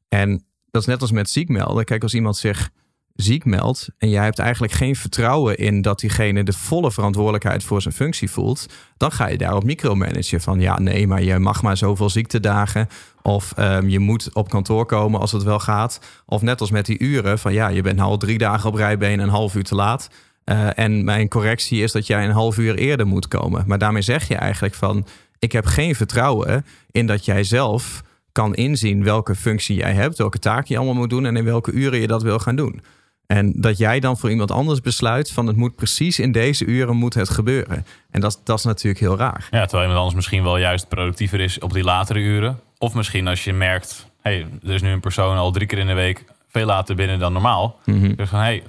[0.09, 1.85] En dat is net als met ziek melden.
[1.85, 2.71] Kijk, als iemand zich
[3.20, 7.83] ziek meldt en jij hebt eigenlijk geen vertrouwen in dat diegene de volle verantwoordelijkheid voor
[7.83, 11.76] zijn functie voelt, dan ga je daarop micromanagen van ja, nee, maar je mag maar
[11.76, 12.88] zoveel ziektedagen
[13.22, 16.00] of ehm, je moet op kantoor komen als het wel gaat.
[16.26, 18.74] Of net als met die uren van ja, je bent nou al drie dagen op
[18.74, 20.11] rijbeen en een half uur te laat.
[20.44, 23.64] Eh, en mijn correctie is dat jij een half uur eerder moet komen.
[23.66, 25.07] Maar daarmee zeg je eigenlijk van
[25.38, 28.02] ik heb geen vertrouwen in dat jij zelf
[28.33, 31.72] kan inzien welke functie jij hebt, welke taak je allemaal moet doen en in welke
[31.72, 32.81] uren je dat wil gaan doen.
[33.29, 36.97] En dat jij dan voor iemand anders besluit van het moet precies in deze uren
[36.97, 37.87] moet het gebeuren.
[38.11, 39.47] En dat, dat is natuurlijk heel raar.
[39.51, 42.61] Ja, terwijl iemand anders misschien wel juist productiever is op die latere uren.
[42.79, 45.87] Of misschien als je merkt, hey, er is nu een persoon al drie keer in
[45.87, 47.79] de week veel later binnen dan normaal.
[47.85, 48.14] Mhm.
[48.14, 48.62] Dus van, hey,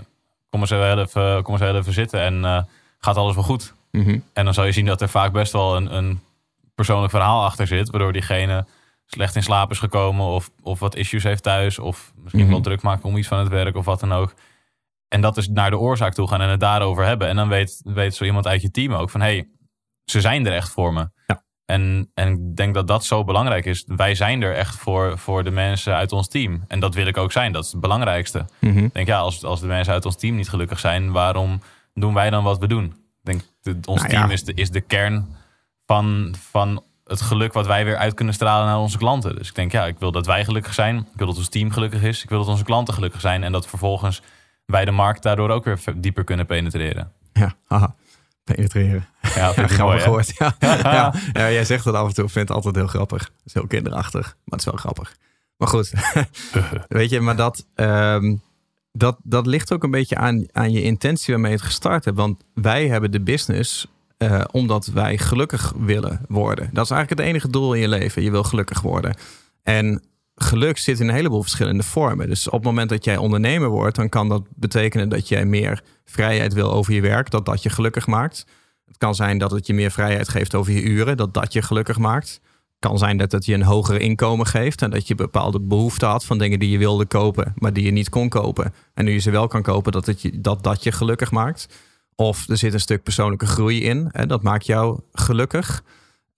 [0.49, 2.61] kom eens even, kom eens even zitten en eh,
[2.99, 3.73] gaat alles wel goed?
[3.91, 4.19] Mhm.
[4.33, 6.19] En dan zal je zien dat er vaak best wel een, een
[6.75, 8.65] persoonlijk verhaal achter zit, waardoor diegene
[9.05, 12.51] slecht in slaap is gekomen of, of wat issues heeft thuis of misschien Mhm.
[12.51, 14.33] wel druk maakt om iets van het werk of wat dan ook.
[15.09, 17.27] En dat is naar de oorzaak toe gaan en het daarover hebben.
[17.27, 19.47] En dan weet, weet zo iemand uit je team ook van, hey,
[20.05, 21.09] ze zijn er echt voor me.
[21.27, 21.43] Ja.
[21.65, 23.83] En, en ik denk dat dat zo belangrijk is.
[23.87, 26.63] Wij zijn er echt voor, voor de mensen uit ons team.
[26.67, 27.51] En dat wil ik ook zijn.
[27.51, 28.45] Dat is het belangrijkste.
[28.59, 28.77] Mhm.
[28.77, 31.61] Ik denk, ja, als, als de mensen uit ons team niet gelukkig zijn, waarom
[31.93, 32.85] doen wij dan wat we doen?
[32.85, 32.93] Ik
[33.23, 34.19] denk, de- ons Nou ja.
[34.19, 35.35] team is de, is de kern
[35.85, 39.35] van, van het geluk wat wij weer uit kunnen stralen naar onze klanten.
[39.35, 40.97] Dus ik denk, ja, ik wil dat wij gelukkig zijn.
[40.97, 42.23] Ik wil dat ons team gelukkig is.
[42.23, 43.43] Ik wil dat onze klanten gelukkig zijn.
[43.43, 44.21] En dat vervolgens
[44.69, 47.11] wij de markt daardoor ook weer dieper kunnen penetreren.
[47.33, 47.95] Ja, haha.
[48.43, 49.07] Penetreren.
[49.35, 50.33] Ja, vind ik mooi, woord.
[50.39, 50.55] Ja.
[50.59, 51.13] ja.
[51.33, 52.25] Ja, jij zegt dat af en toe.
[52.25, 53.23] Ik vind het altijd heel grappig.
[53.23, 55.15] Het is heel kinderachtig, maar het is wel grappig.
[55.57, 55.93] Maar goed,
[56.87, 58.35] weet je, maar dat, ehm,
[58.91, 62.17] dat, dat ligt ook een beetje aan, aan je intentie waarmee je het gestart hebt.
[62.17, 66.69] Want wij hebben de business eh, omdat wij gelukkig willen worden.
[66.73, 68.23] Dat is eigenlijk het enige doel in je leven.
[68.23, 69.15] Je wil gelukkig worden.
[69.63, 70.03] En
[70.43, 72.27] geluk zit in een heleboel verschillende vormen.
[72.27, 75.83] Dus op het moment dat jij ondernemer wordt, dan kan dat betekenen dat jij meer
[76.05, 78.45] vrijheid wil over je werk, dat dat je gelukkig maakt.
[78.85, 81.61] Het kan zijn dat het je meer vrijheid geeft over je uren, dat dat je
[81.61, 82.41] gelukkig maakt.
[82.79, 86.07] Het kan zijn dat het je een hoger inkomen geeft en dat je bepaalde behoeften
[86.07, 88.73] had van dingen die je wilde kopen, maar die je niet kon kopen.
[88.93, 91.67] En nu je ze wel kan kopen, dat je, dat, dat je gelukkig maakt.
[92.15, 95.83] Of er zit een stuk persoonlijke groei in, en dat maakt jou gelukkig.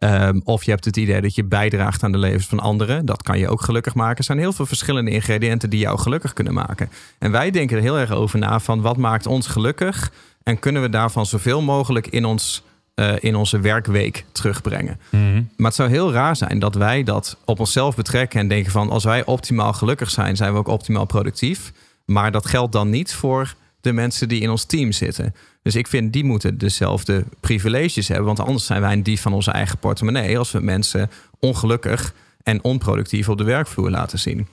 [0.02, 3.06] Ehm, of je hebt het idee dat je bijdraagt aan de levens van anderen.
[3.06, 4.18] Dat kan je ook gelukkig maken.
[4.18, 6.90] Er zijn heel veel verschillende ingrediënten die jou gelukkig kunnen maken.
[7.18, 10.12] En wij denken er heel erg over na van wat maakt ons gelukkig?
[10.44, 12.64] En kunnen we daarvan zoveel mogelijk in, ons,
[12.96, 15.00] uh, in onze werkweek terugbrengen?
[15.10, 15.44] Mhm.
[15.58, 18.90] Maar het zou heel raar zijn dat wij dat op onszelf betrekken en denken van
[18.90, 21.72] als wij optimaal gelukkig zijn, zijn we ook optimaal productief.
[22.06, 25.34] Maar dat geldt dan niet voor de mensen die in ons team zitten.
[25.62, 28.26] Dus ik vind die moeten dezelfde privileges hebben.
[28.26, 30.38] Want anders zijn wij een dief van onze eigen portemonnee.
[30.38, 34.48] Als we mensen ongelukkig en onproductief op de werkvloer laten zien.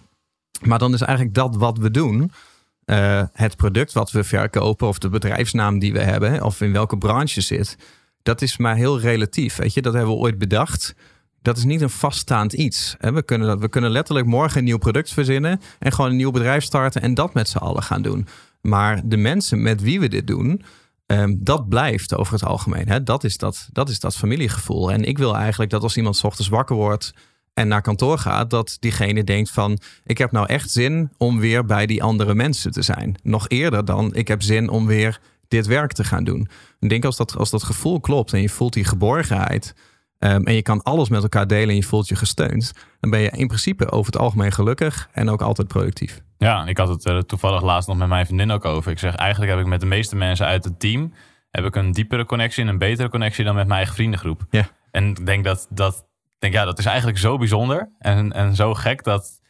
[0.63, 2.33] Maar dan is eigenlijk dat wat we doen.
[2.87, 6.43] Uh, het product wat we verkopen of de bedrijfsnaam die we hebben.
[6.43, 7.77] Of in welke branche zit.
[8.23, 9.57] Dat is maar heel relatief.
[9.57, 10.95] Weet je, dat hebben we ooit bedacht.
[11.43, 12.97] Dat is niet een vaststaand iets.
[12.99, 15.61] We kunnen, we kunnen letterlijk morgen een nieuw product verzinnen.
[15.79, 17.03] En gewoon een nieuw bedrijf starten.
[17.03, 18.27] En dat met z'n allen gaan doen.
[18.61, 20.63] Maar de mensen met wie we dit doen,
[21.11, 22.89] um, dat blijft over het algemeen.
[22.89, 23.03] Hè?
[23.03, 24.93] Dat, is dat, dat is dat familiegevoel.
[24.93, 27.13] En ik wil eigenlijk dat als iemand s ochtends wakker wordt
[27.55, 31.65] en naar kantoor gaat, dat diegene denkt van ik heb nou echt zin om weer
[31.65, 33.17] bij die andere mensen te zijn.
[33.23, 36.49] Nog eerder dan ik heb zin om weer dit werk te gaan doen.
[36.79, 39.75] Ik denk als dat, als dat gevoel klopt en je voelt die geborgenheid.
[40.19, 42.73] Um, en je kan alles met elkaar delen en je voelt je gesteund.
[43.01, 46.23] Dan ben je in principe over het algemeen gelukkig en ook altijd productief.
[46.39, 48.91] Ja, ik had het uh, toevallig laatst nog met mijn vriendin ook over.
[48.91, 51.13] Ik zeg, eigenlijk heb ik met de meeste mensen uit het team...
[51.51, 54.47] heb ik een diepere connectie en een betere connectie dan met mijn eigen vriendengroep.
[54.51, 54.69] Ja.
[54.91, 56.07] En ik denk dat, dat,
[56.39, 59.05] denk, ja, dat is eigenlijk zo bijzonder en, en zo gek...
[59.05, 59.41] dat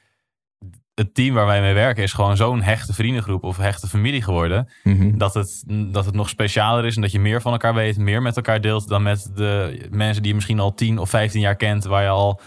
[0.98, 4.68] het team waar wij mee werken is gewoon zo'n hechte vriendengroep of hechte familie geworden.
[4.83, 5.18] Mm -hmm.
[5.18, 8.22] dat, het, dat het nog specialer is en dat je meer van elkaar weet, meer
[8.22, 11.57] met elkaar deelt dan met de mensen die je misschien al 10 of 15 jaar
[11.57, 12.40] kent, waar je al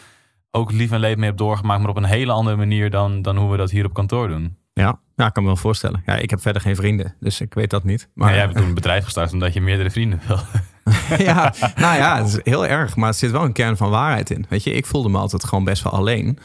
[0.52, 3.38] ook lief en leed mee hebt doorgemaakt, maar op een hele andere manier dan, dan
[3.38, 4.58] hoe we dat hier op kantoor doen.
[4.74, 6.04] Ja, nou, ik kan me wel voorstellen.
[6.06, 8.10] Ja, ik heb verder geen vrienden, dus ik weet dat niet.
[8.14, 10.40] Maar ja, jij hebt toen een bedrijf gestart omdat je meerdere vrienden wil.
[11.28, 14.30] ja, nou ja, het is heel erg, maar er zit wel een kern van waarheid
[14.30, 14.46] in.
[14.50, 16.40] Weet je, ik voelde me altijd gewoon best wel alleen.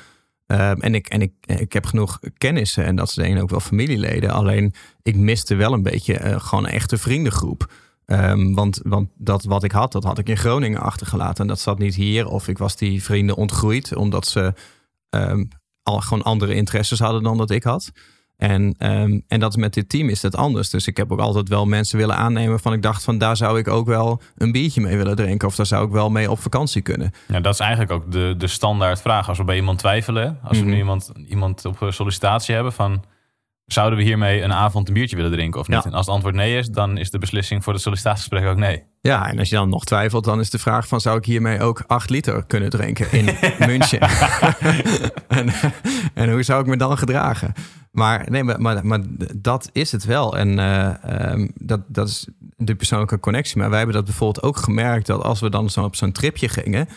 [0.46, 4.30] Um, en ik, en ik, ik heb genoeg kennissen en dat zijn ook wel familieleden.
[4.30, 7.72] Alleen ik miste wel een beetje uh, gewoon een echte vriendengroep.
[8.06, 11.42] Um, want, want dat wat ik had, dat had ik in Groningen achtergelaten.
[11.42, 12.28] En dat zat niet hier.
[12.28, 14.52] Of ik was die vrienden ontgroeid omdat ze
[15.10, 15.48] um,
[15.82, 17.92] al gewoon andere interesses hadden dan dat ik had.
[18.36, 20.70] En, um, en dat met dit team is dat anders.
[20.70, 23.58] Dus ik heb ook altijd wel mensen willen aannemen van ik dacht van daar zou
[23.58, 25.48] ik ook wel een biertje mee willen drinken.
[25.48, 27.12] Of daar zou ik wel mee op vakantie kunnen.
[27.28, 29.28] Ja, dat is eigenlijk ook de, de standaard vraag.
[29.28, 30.72] Als we bij iemand twijfelen, als we Mhm.
[30.72, 33.04] nu iemand, iemand op sollicitatie hebben van
[33.66, 35.82] zouden we hiermee een avond een biertje willen drinken of niet?
[35.82, 35.84] Ja.
[35.84, 38.82] En als het antwoord nee is, dan is de beslissing voor het sollicitatiegesprek ook nee.
[39.00, 41.60] Ja, en als je dan nog twijfelt, dan is de vraag van zou ik hiermee
[41.60, 43.24] ook 8 liter kunnen drinken in
[43.68, 44.00] München?
[45.28, 45.52] en,
[46.14, 47.52] en hoe zou ik me dan gedragen?
[47.90, 49.00] Maar nee, maar, maar, maar
[49.36, 50.36] dat is het wel.
[50.36, 53.58] En eh, ehm, dat, dat is de persoonlijke connectie.
[53.58, 56.48] Maar wij hebben dat bijvoorbeeld ook gemerkt dat als we dan zo op zo'n tripje
[56.48, 56.88] gingen.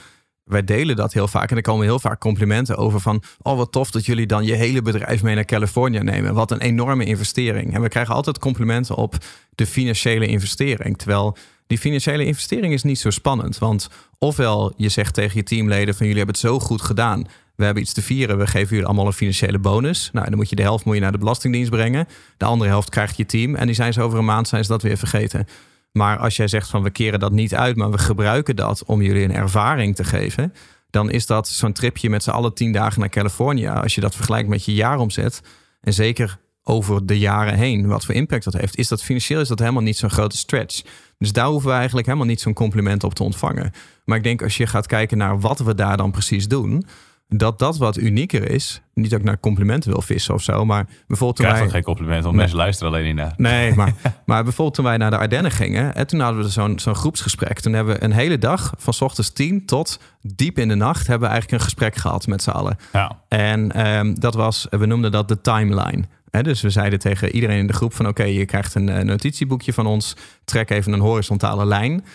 [0.50, 1.52] Wij delen dat heel vaak.
[1.52, 3.24] En er komen heel vaak complimenten over van...
[3.42, 6.34] oh, wat tof dat jullie dan je hele bedrijf mee naar Californië nemen.
[6.34, 7.74] Wat een enorme investering.
[7.74, 9.16] En we krijgen altijd complimenten op
[9.56, 10.98] de financiële investering.
[10.98, 13.58] Terwijl die financiële investering is niet zo spannend.
[13.58, 16.06] Want ofwel je zegt tegen je teamleden van...
[16.08, 17.28] jullie hebben het zo goed gedaan.
[17.56, 18.38] We hebben iets te vieren.
[18.38, 20.10] We geven jullie allemaal een financiële bonus.
[20.14, 22.08] Nou, dan moet je de helft moet je naar de Belastingdienst brengen.
[22.38, 23.56] De andere helft krijgt je team.
[23.56, 25.48] En die zijn ze over een maand zijn ze dat weer vergeten.
[25.92, 29.02] Maar als jij zegt van we keren dat niet uit, maar we gebruiken dat om
[29.02, 30.54] jullie een ervaring te geven,
[30.90, 33.68] dan is dat zo'n tripje met z'n allen tien dagen naar Californië.
[33.68, 35.42] Als je dat vergelijkt met je jaaromzet,
[35.82, 39.48] en zeker over de jaren heen, wat voor impact dat heeft, is dat financieel is
[39.48, 40.82] dat helemaal niet zo'n grote stretch.
[41.18, 43.72] Dus daar hoeven we eigenlijk helemaal niet zo'n compliment op te ontvangen.
[44.06, 46.86] Maar ik denk als je gaat kijken naar wat we daar dan precies doen,
[47.32, 48.82] dat dat wat unieker is.
[48.94, 51.70] Niet dat ik naar complimenten wil vissen of zo, maar bijvoorbeeld Ik toen krijg wij...
[51.70, 52.40] geen compliment, want Nee.
[52.44, 53.34] mensen luisteren alleen niet naar.
[53.38, 53.94] Nee, maar,
[54.26, 55.96] maar bijvoorbeeld toen wij naar de Ardennen gingen...
[55.96, 57.60] en toen hadden we zo'n zo'n groepsgesprek.
[57.60, 61.08] Toen hebben we een hele dag, van 's ochtends tien tot diep in de nacht...
[61.08, 62.78] hebben we eigenlijk een gesprek gehad met z'n allen.
[62.94, 66.04] Ja, En ehm, dat was, we noemden dat de timeline.
[66.42, 69.74] Dus we zeiden tegen iedereen in de groep van oké, je krijgt een eh, notitieboekje
[69.74, 70.16] van ons.
[70.46, 72.06] Trek even een horizontale lijn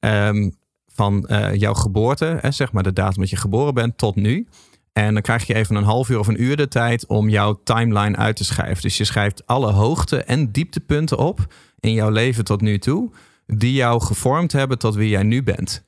[0.00, 0.50] ehm,
[0.94, 4.46] van eh, jouw geboorte, zeg maar de datum dat je geboren bent tot nu.
[4.92, 7.60] En dan krijg je even een half uur of een uur de tijd om jouw
[7.64, 8.82] timeline uit te schrijven.
[8.82, 13.10] Dus je schrijft alle hoogte- en dieptepunten op in jouw leven tot nu toe,
[13.46, 15.84] die jou gevormd hebben tot wie jij nu bent.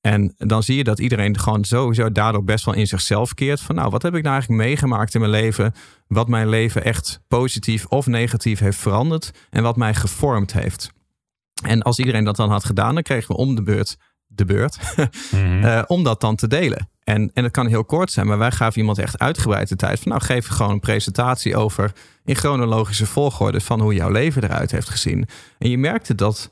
[0.00, 3.60] En dan zie je dat iedereen gewoon sowieso daardoor best wel in zichzelf keert.
[3.60, 5.74] Van nou, wat heb ik nou eigenlijk meegemaakt in mijn leven?
[6.06, 9.30] Wat mijn leven echt positief of negatief heeft veranderd.
[9.50, 10.92] En wat mij gevormd heeft.
[11.62, 13.96] En als iedereen dat dan had gedaan, dan kregen we om de beurt
[14.34, 14.78] de beurt.
[15.30, 15.64] Mhm.
[15.64, 16.88] eh, om dat dan te delen.
[17.04, 20.00] En, en het kan heel kort zijn, maar wij gaven iemand echt uitgebreid de tijd
[20.00, 21.92] van nou geef gewoon een presentatie over
[22.24, 25.28] in chronologische volgorde van hoe jouw leven eruit heeft gezien.
[25.58, 26.50] En je merkte dat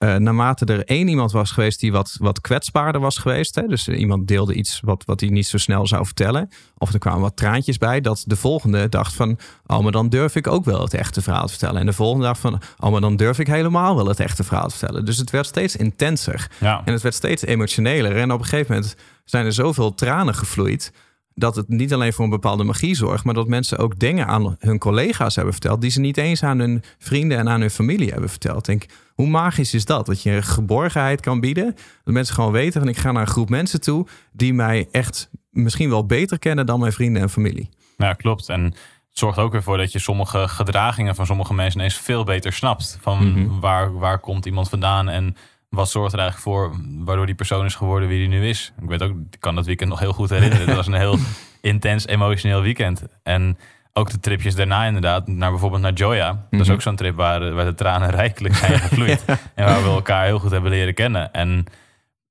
[0.00, 3.88] eh, naarmate er één iemand was geweest die wat, wat kwetsbaarder was geweest, hè, dus
[3.88, 7.36] iemand deelde iets wat, wat hij niet zo snel zou vertellen, of er kwamen wat
[7.36, 10.94] traantjes bij, dat de volgende dacht van, oh maar dan durf ik ook wel het
[10.94, 11.80] echte verhaal te vertellen.
[11.80, 14.68] En de volgende dacht van, oh maar dan durf ik helemaal wel het echte verhaal
[14.68, 15.04] te vertellen.
[15.04, 16.50] Dus het werd steeds intenser.
[16.58, 16.82] Ja.
[16.84, 18.16] En het werd steeds emotioneler.
[18.16, 20.92] En op een gegeven moment zijn er zoveel tranen gevloeid.
[21.34, 23.24] Dat het niet alleen voor een bepaalde magie zorgt.
[23.24, 25.80] Maar dat mensen ook dingen aan hun collega's hebben verteld.
[25.80, 28.68] Die ze niet eens aan hun vrienden en aan hun familie hebben verteld.
[28.68, 28.86] Ik Denk,
[29.20, 30.06] hoe magisch is dat?
[30.06, 31.76] Dat je geborgenheid kan bieden.
[32.04, 34.06] Dat mensen gewoon weten van ik ga naar een groep mensen toe.
[34.32, 37.68] Die mij echt misschien wel beter kennen dan mijn vrienden en familie.
[37.96, 38.48] Ja, klopt.
[38.48, 42.24] En het zorgt ook weer voor dat je sommige gedragingen van sommige mensen ineens veel
[42.24, 42.98] beter snapt.
[43.00, 43.60] Van Mhm.
[43.60, 45.36] waar, waar komt iemand vandaan en
[45.68, 48.72] wat zorgt er eigenlijk voor waardoor die persoon is geworden wie die nu is.
[48.82, 50.66] Ik weet ook, ik kan dat weekend nog heel goed herinneren.
[50.66, 51.18] Het was een heel
[51.60, 53.02] intens emotioneel weekend.
[53.22, 53.58] En
[53.92, 56.28] ook de tripjes daarna inderdaad, naar bijvoorbeeld naar Joya.
[56.50, 56.72] Dat is Mhm.
[56.76, 59.24] ook zo'n trip waar, de- waar de tranen rijkelijk zijn gevloeid.
[59.54, 61.32] En waar we elkaar heel goed hebben leren kennen.
[61.32, 61.48] En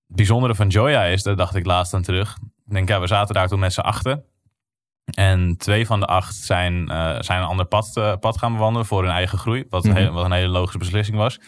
[0.08, 2.38] het bijzondere van Joya is, daar dacht ik laatst aan terug.
[2.66, 4.24] Ik denk, ja, we zaten daar toen met z'n achten.
[5.16, 8.88] En twee van de acht zijn, eh, zijn een ander pad, eh, pad gaan bewandelen
[8.88, 9.66] voor hun eigen groei.
[9.70, 10.00] Wat, een Mhm.
[10.00, 11.40] hele- wat een hele logische beslissing was.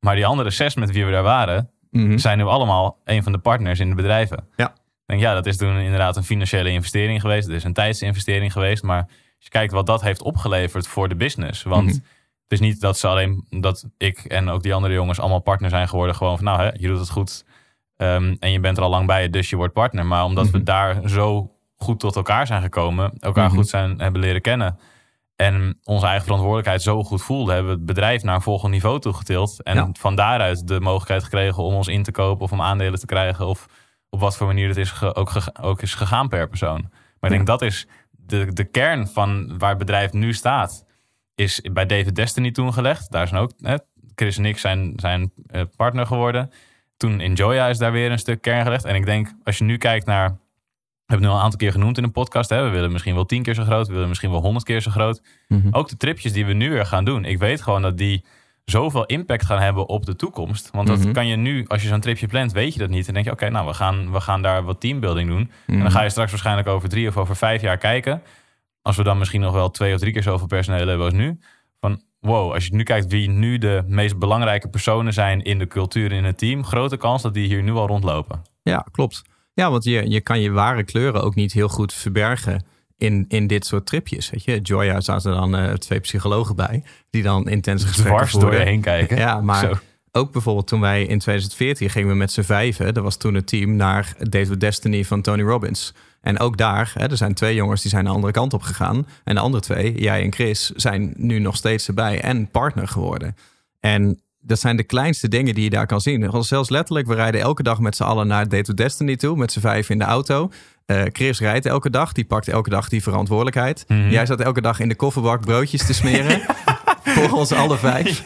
[0.00, 2.18] Maar die andere zes met wie we daar waren, Mhm.
[2.18, 4.44] zijn nu allemaal een van de partners in de bedrijven.
[4.56, 4.66] Ja.
[4.66, 7.46] Ik denk, ja, dat is toen inderdaad een financiële investering geweest.
[7.46, 8.82] Het is een tijdsinvestering geweest.
[8.82, 9.08] Maar
[9.42, 11.62] je kijkt wat dat heeft opgeleverd voor de business.
[11.62, 11.94] Want Mhm.
[11.94, 12.02] het
[12.48, 15.88] is niet dat ze alleen, dat ik en ook die andere jongens allemaal partner zijn
[15.88, 16.14] geworden.
[16.16, 17.44] Gewoon van, nou, hè, je doet het goed.
[17.96, 20.06] ehm, en je bent er al lang bij, dus je wordt partner.
[20.06, 20.64] Maar omdat we Mhm.
[20.66, 23.54] daar zo goed tot elkaar zijn gekomen, elkaar Mhm.
[23.54, 24.78] goed zijn hebben leren kennen.
[25.36, 29.00] En onze eigen verantwoordelijkheid zo goed voelden, hebben we het bedrijf naar een volgend niveau
[29.00, 29.62] toegetild.
[29.62, 29.88] En Ja.
[29.92, 33.46] van daaruit de mogelijkheid gekregen om ons in te kopen of om aandelen te krijgen.
[33.46, 33.66] Of
[34.10, 36.80] op wat voor manier het is ook, ook is gegaan per persoon.
[37.20, 37.86] Maar ik denk dat is
[38.32, 40.86] de, de kern van waar het bedrijf nu staat.
[41.34, 43.10] Is bij David Destiny toen gelegd.
[43.10, 43.76] Daar zijn ook hè,
[44.14, 46.50] Chris en ik zijn, zijn eh, partner geworden.
[46.96, 48.84] Toen in Joya is daar weer een stuk kern gelegd.
[48.84, 51.58] En ik denk, als je nu kijkt naar we hebben het nu al een aantal
[51.58, 52.50] keer genoemd in een podcast.
[52.50, 52.62] Hè?
[52.62, 53.86] We willen misschien wel tien keer zo groot.
[53.86, 55.22] We willen misschien wel honderd keer zo groot.
[55.48, 55.68] Mhm.
[55.70, 57.24] Ook de tripjes die we nu weer gaan doen.
[57.24, 58.24] Ik weet gewoon dat die
[58.64, 60.70] zoveel impact gaan hebben op de toekomst.
[60.72, 61.12] Want dat Mhm.
[61.12, 63.08] kan je nu, als je zo'n tripje plant, weet je dat niet.
[63.08, 65.50] En denk je, oké, nou, we gaan, we gaan daar wat teambuilding doen.
[65.66, 68.22] En dan ga je straks waarschijnlijk over drie of over vijf jaar kijken.
[68.82, 71.38] Als we dan misschien nog wel twee of drie keer zoveel personeel hebben als nu.
[71.80, 75.66] Van, wow, als je nu kijkt wie nu de meest belangrijke personen zijn in de
[75.66, 76.64] cultuur in het team.
[76.64, 78.42] Grote kans dat die hier nu al rondlopen.
[78.62, 79.22] Ja, klopt.
[79.54, 82.64] Ja, want je, je kan je ware kleuren ook niet heel goed verbergen
[83.02, 84.30] in, in dit soort tripjes.
[84.30, 88.54] Weet je, Joya zaten dan eh, twee psychologen bij, die dan intense gesprekken Dwars door
[88.54, 89.16] je heen kijken.
[89.16, 89.72] Ja, maar Zo.
[90.12, 93.46] ook bijvoorbeeld toen wij in 2014 gingen we met z'n vijven, dat was toen het
[93.46, 95.94] team, naar Date with Destiny van Tony Robbins.
[96.20, 99.06] En ook daar, hè, er zijn twee jongens die zijn de andere kant op gegaan.
[99.24, 103.36] En de andere twee, jij en Chris, zijn nu nog steeds erbij en partner geworden.
[103.80, 106.44] En dat zijn de kleinste dingen die je daar kan zien.
[106.44, 109.52] Zelfs letterlijk, we rijden elke dag met z'n allen naar Date with Destiny toe, met
[109.52, 110.50] z'n vijf in de auto.
[110.86, 113.84] Eh, Chris rijdt elke dag, die pakt elke dag die verantwoordelijkheid.
[113.88, 114.10] Mhm.
[114.10, 116.42] Jij zat elke dag in de kofferbak broodjes te smeren.
[117.14, 118.22] Voor ons alle vijf.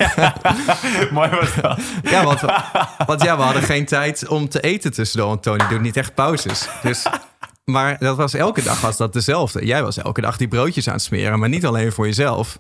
[1.11, 1.81] Mooi was dat.
[2.03, 2.25] Ja,
[3.07, 5.29] want, ja, we hadden geen tijd om te eten tussendoor.
[5.29, 6.69] Want Tony doet niet echt pauzes.
[6.83, 7.07] Dus,
[7.65, 9.67] maar dat was elke dag was dat dezelfde.
[9.67, 11.39] Jij was elke dag die broodjes aan het smeren.
[11.39, 12.59] Maar niet alleen voor jezelf.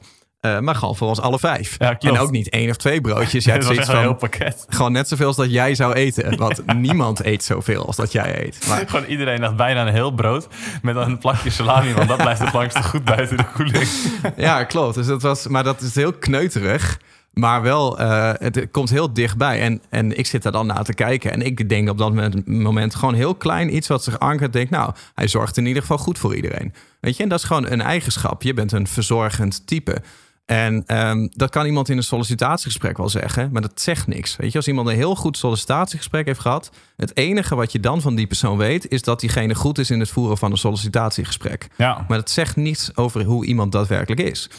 [0.55, 1.77] Eh, maar gewoon voor ons alle vijf.
[1.79, 3.45] Ja, en ook niet één of twee broodjes.
[3.47, 4.67] Jij Het een heel pakket.
[4.69, 6.37] gewoon net zoveel als dat jij zou eten.
[6.47, 8.67] Want niemand eet zoveel als dat jij eet.
[8.69, 10.49] Maar Gewoon iedereen had bijna een heel brood
[10.83, 13.89] met een plakje salami, want dat blijft het langste goed buiten de koeling.
[14.37, 14.95] Ja, klopt.
[14.95, 16.99] Dus dat was, maar dat is heel kneuterig.
[17.33, 19.61] Maar wel, eh, het komt heel dichtbij.
[19.61, 21.33] En, en ik zit daar dan naar te kijken.
[21.33, 24.53] En ik denk op dat moment, moment gewoon heel klein iets wat zich ankert.
[24.53, 26.75] Denk, nou, hij zorgt in ieder geval goed voor iedereen.
[27.01, 28.43] Weet je, en dat is gewoon een eigenschap.
[28.43, 30.03] Je bent een verzorgend type.
[30.47, 34.37] En ehm, dat kan iemand in een sollicitatiegesprek wel zeggen, maar dat zegt niks.
[34.37, 38.01] Weet je, als iemand een heel goed sollicitatiegesprek heeft gehad, het enige wat je dan
[38.01, 41.69] van die persoon weet, is dat diegene goed is in het voeren van een sollicitatiegesprek.
[41.77, 44.51] Ja, Maar dat zegt niets over hoe iemand daadwerkelijk is.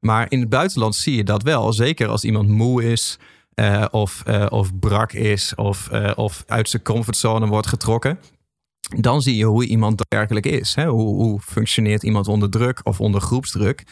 [0.00, 1.72] Maar in het buitenland zie je dat wel.
[1.72, 3.18] Zeker als iemand moe is,
[3.54, 8.18] uh, of, uh, of brak is, of, uh, of uit zijn comfortzone wordt getrokken.
[8.96, 10.74] Dan zie je hoe iemand daadwerkelijk is.
[10.74, 10.86] Hè?
[10.86, 13.84] Hoe, hoe functioneert iemand onder druk of onder groepsdruk?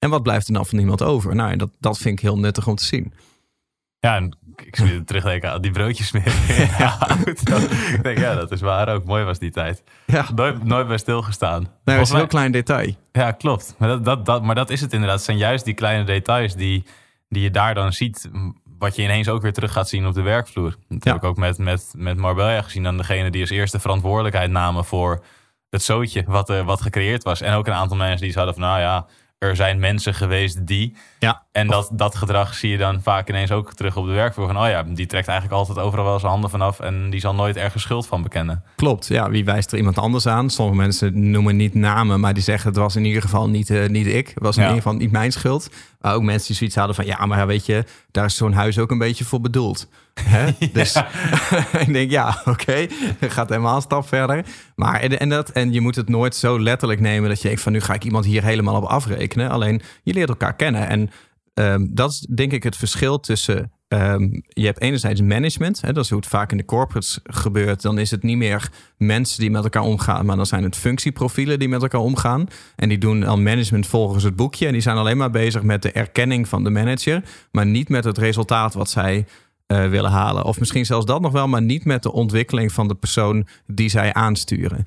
[0.00, 1.34] En wat blijft er dan van iemand over?
[1.34, 3.12] Nou, en dat, dat vind ik heel nuttig om te zien.
[3.98, 6.34] Ja, en ik zie weer terugdenken aan die broodjes meer.
[6.78, 7.48] ja, goed.
[7.94, 9.04] ik denk, ja, dat is waar ook.
[9.04, 9.82] Mooi was die tijd.
[10.06, 10.26] Ja.
[10.34, 11.62] Nooit, nooit bij stilgestaan.
[11.84, 12.94] Nee, dat is een heel klein detail.
[13.12, 13.74] Ja, klopt.
[13.78, 15.16] Maar dat, dat, dat, maar dat is het inderdaad.
[15.16, 16.84] Het zijn juist die kleine details die,
[17.28, 18.30] die je daar dan ziet.
[18.78, 20.76] Wat je ineens ook weer terug gaat zien op de werkvloer.
[20.88, 22.82] Dat heb ik ook met, met, met Marbella gezien.
[22.82, 25.24] Dan degene die als eerste verantwoordelijkheid namen voor
[25.70, 27.40] het zootje wat, uh, wat gecreëerd was.
[27.40, 29.06] En ook een aantal mensen die zouden van, nou ja,
[29.40, 30.96] er zijn mensen geweest die.
[31.18, 31.44] Ja.
[31.52, 34.46] En dat, dat gedrag zie je dan vaak ineens ook terug op de werkvloer.
[34.46, 36.80] Van, oh ja, die trekt eigenlijk altijd overal wel zijn handen vanaf.
[36.80, 38.64] En die zal nooit ergens schuld van bekennen.
[38.76, 39.30] Klopt, ja.
[39.30, 40.50] Wie wijst er iemand anders aan?
[40.50, 43.88] Sommige mensen noemen niet namen, maar die zeggen het was in ieder geval niet, uh,
[43.88, 44.26] niet ik.
[44.28, 45.70] Het was in ieder geval niet mijn schuld.
[46.00, 48.78] Maar ook mensen die zoiets hadden van, ja, maar weet je, daar is zo'n huis
[48.78, 49.88] ook een beetje voor bedoeld.
[50.20, 50.50] Hè?
[50.72, 51.02] Dus
[51.86, 52.90] ik denk, ja, oké, okay.
[53.20, 54.44] gaat helemaal een stap verder.
[54.74, 57.62] Maar en, en, dat, en je moet het nooit zo letterlijk nemen dat je denkt
[57.62, 59.50] van nu ga ik iemand hier helemaal op afrekenen.
[59.50, 60.88] Alleen je leert elkaar kennen.
[60.88, 61.10] En
[61.54, 63.72] um, dat is denk ik het verschil tussen.
[63.88, 67.82] Um, je hebt enerzijds management, hè, dat is hoe het vaak in de corporates gebeurt.
[67.82, 71.58] Dan is het niet meer mensen die met elkaar omgaan, maar dan zijn het functieprofielen
[71.58, 72.46] die met elkaar omgaan.
[72.76, 74.66] En die doen al management volgens het boekje.
[74.66, 78.04] En die zijn alleen maar bezig met de erkenning van de manager, maar niet met
[78.04, 79.26] het resultaat wat zij
[79.66, 80.44] uh, willen halen.
[80.44, 83.88] Of misschien zelfs dat nog wel, maar niet met de ontwikkeling van de persoon die
[83.88, 84.84] zij aansturen.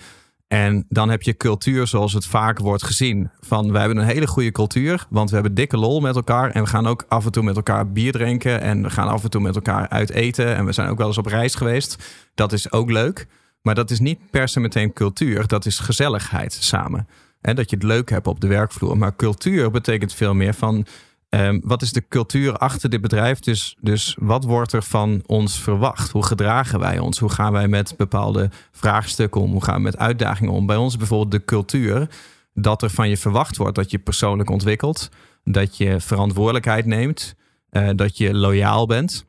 [0.53, 3.29] En dan heb je cultuur zoals het vaak wordt gezien.
[3.39, 6.51] Van we hebben een hele goede cultuur, want we hebben dikke lol met elkaar.
[6.51, 8.61] En we gaan ook af en toe met elkaar bier drinken.
[8.61, 10.55] En we gaan af en toe met elkaar uit eten.
[10.55, 12.03] En we zijn ook wel eens op reis geweest.
[12.35, 13.27] Dat is ook leuk.
[13.61, 15.47] Maar dat is niet per se meteen cultuur.
[15.47, 17.07] Dat is gezelligheid samen.
[17.41, 18.97] En dat je het leuk hebt op de werkvloer.
[18.97, 20.85] Maar cultuur betekent veel meer van
[21.34, 23.39] Um, wat is de cultuur achter dit bedrijf?
[23.39, 26.12] Dus, dus wat wordt er van ons verwacht?
[26.12, 27.19] Hoe gedragen wij ons?
[27.19, 29.52] Hoe gaan wij met bepaalde vraagstukken om?
[29.52, 30.65] Hoe gaan we met uitdagingen om?
[30.65, 32.10] Bij ons bijvoorbeeld de cultuur
[32.54, 35.10] dat er van je verwacht wordt dat je persoonlijk ontwikkelt,
[35.43, 37.36] dat je verantwoordelijkheid neemt,
[37.72, 39.26] uh, dat je loyaal bent.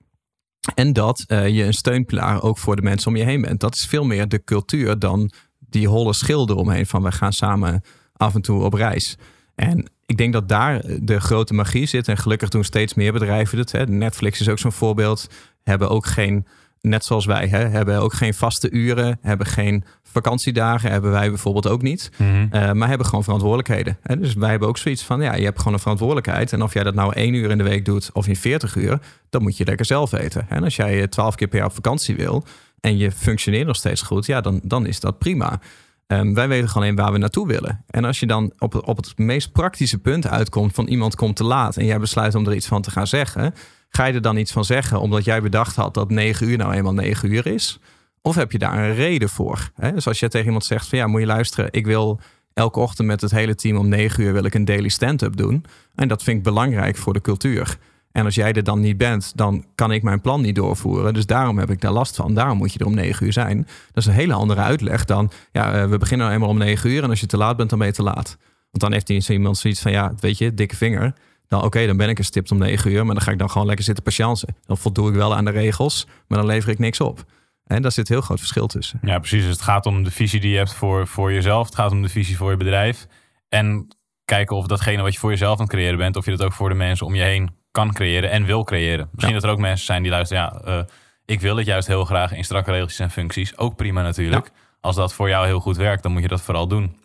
[0.75, 3.61] En dat uh, je een steunpilaar ook voor de mensen om je heen bent.
[3.61, 7.83] Dat is veel meer de cultuur dan die holle schilder omheen van we gaan samen
[8.13, 9.17] af en toe op reis.
[9.55, 12.09] En ik denk dat daar de grote magie zit.
[12.09, 13.73] En gelukkig doen steeds meer bedrijven het.
[13.73, 13.87] Hè.
[13.87, 15.29] Netflix is ook zo'n voorbeeld.
[15.63, 16.47] Hebben ook geen,
[16.81, 19.19] net zoals wij, hè, hebben ook geen vaste uren.
[19.21, 20.91] Hebben geen vakantiedagen.
[20.91, 22.11] Hebben wij bijvoorbeeld ook niet.
[22.17, 23.99] Mm maar hebben gewoon verantwoordelijkheden.
[24.03, 24.19] Hè.
[24.19, 26.53] Dus wij hebben ook zoiets van, ja, je hebt gewoon een verantwoordelijkheid.
[26.53, 28.99] En of jij dat nou één uur in de week doet of in 40 uur,
[29.31, 30.47] dan moet je lekker zelf weten.
[30.49, 32.45] En als jij twaalf keer per jaar op vakantie wil
[32.81, 35.61] en je functioneert nog steeds goed, ja, dan, dan is dat prima.
[36.07, 37.85] Um, wij weten gewoon waar we naartoe willen.
[37.87, 41.45] En als je dan op, op het meest praktische punt uitkomt van iemand komt te
[41.45, 43.55] laat en jij besluit om er iets van te gaan zeggen,
[43.89, 46.73] ga je er dan iets van zeggen omdat jij bedacht had dat 9 uur nou
[46.73, 47.79] eenmaal 9 uur is?
[48.23, 49.71] Of heb je daar een reden voor?
[49.75, 49.93] Hè?
[49.93, 52.21] Dus als je tegen iemand zegt van ja, moet je luisteren, ik wil
[52.55, 55.65] elke ochtend met het hele team om 9 uur wil ik een daily stand-up doen.
[55.95, 57.79] En dat vind ik belangrijk voor de cultuur.
[58.17, 61.15] En als jij er dan niet bent, dan kan ik mijn plan niet doorvoeren.
[61.15, 62.35] Dus daarom heb ik daar last van.
[62.35, 63.57] Daarom moet je er om negen uur zijn.
[63.93, 67.03] Dat is een hele andere uitleg dan, ja, eh, we beginnen eenmaal om negen uur
[67.03, 68.37] en als je te laat bent, dan ben je te laat.
[68.71, 71.15] Want dan heeft iemand zoiets van, ja, weet je, dikke vinger.
[71.49, 73.51] Dan oké, dan ben ik er stipt om negen uur, maar dan ga ik dan
[73.51, 74.57] gewoon lekker zitten patiënten.
[74.67, 77.25] Dan voldoe ik wel aan de regels, maar dan lever ik niks op.
[77.65, 78.99] En daar zit heel groot verschil tussen.
[79.03, 79.43] Ja, precies.
[79.43, 81.67] Dus het gaat om de visie die je hebt voor, voor jezelf.
[81.67, 83.07] Het gaat om de visie voor je bedrijf.
[83.49, 83.89] En
[84.25, 86.53] kijken of datgene wat je voor jezelf aan het creëren bent, of je dat ook
[86.53, 89.09] voor de mensen om je heen kan creëren en wil creëren.
[89.13, 90.85] Misschien dat er ook mensen zijn die luisteren, ja, uh,
[91.25, 93.59] ik wil het juist heel graag in strakke regeltjes en functies.
[93.59, 94.51] Ook prima natuurlijk.
[94.81, 96.97] Als dat voor jou heel goed werkt, dan moet je dat vooral doen.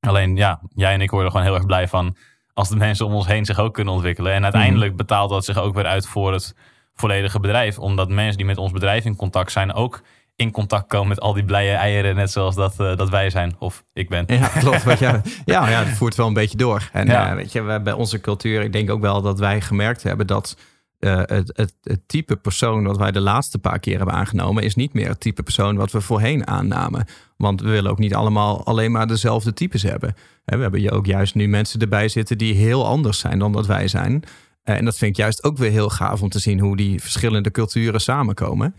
[0.00, 2.16] Alleen ja, jij en ik worden gewoon heel erg blij van
[2.52, 4.32] als de mensen om ons heen zich ook kunnen ontwikkelen.
[4.32, 4.96] En uiteindelijk mhm.
[4.96, 6.54] betaalt dat zich ook weer uit voor het
[6.94, 7.78] volledige bedrijf.
[7.78, 10.02] Omdat mensen die met ons bedrijf in contact zijn ook
[10.38, 13.56] in contact komen met al die blije eieren, net zoals dat, uh, dat wij zijn.
[13.58, 14.24] Of ik ben.
[14.26, 14.84] Ja, klopt.
[14.84, 16.88] Wat ja, ja, ja, dat voert wel een beetje door.
[16.92, 17.30] En ja.
[17.30, 20.26] uh, weet je, we, bij onze cultuur, ik denk ook wel dat wij gemerkt hebben
[20.26, 20.56] dat
[20.98, 24.74] uh, het, het, het, type persoon wat wij de laatste paar keer hebben aangenomen, is
[24.74, 27.06] niet meer het type persoon wat we voorheen aannamen.
[27.36, 30.14] Want we willen ook niet allemaal alleen maar dezelfde types hebben.
[30.44, 33.88] We hebben ook juist nu mensen erbij zitten die heel anders zijn dan dat wij
[33.88, 34.22] zijn.
[34.62, 37.50] En dat vind ik juist ook weer heel gaaf om te zien hoe die verschillende
[37.50, 38.74] culturen samenkomen.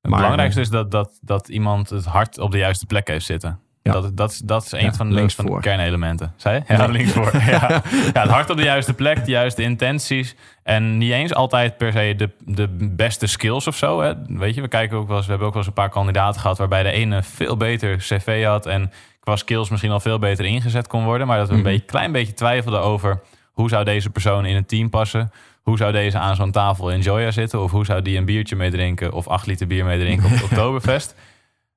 [0.00, 3.60] Het belangrijkste is dat, dat, dat iemand het hart op de juiste plek heeft zitten.
[3.82, 3.92] Ja.
[3.92, 6.32] Dat, dat, dat is een van, de, van de kernelementen.
[6.36, 6.74] Zei je?
[6.74, 7.36] Ja, links voor.
[7.46, 7.82] ja.
[8.12, 10.36] ja, het hart op de juiste plek, de juiste intenties.
[10.62, 14.00] En niet eens altijd per se de, de beste skills of zo.
[14.00, 14.12] Hè.
[14.26, 16.40] Weet je, we, kijken ook wel eens, we hebben ook wel eens een paar kandidaten
[16.40, 16.58] gehad...
[16.58, 18.66] waarbij de ene veel beter cv had...
[18.66, 21.26] en qua skills misschien al veel beter ingezet kon worden...
[21.26, 21.68] maar dat we een mhm.
[21.68, 23.20] beetje, klein beetje twijfelden over
[23.52, 25.30] hoe zou deze persoon in het team passen?
[25.68, 27.62] Hoe zou deze aan zo'n tafel in Joya zitten?
[27.62, 31.14] Of hoe zou die een biertje meedrinken of acht liter bier meedrinken op het Oktoberfest?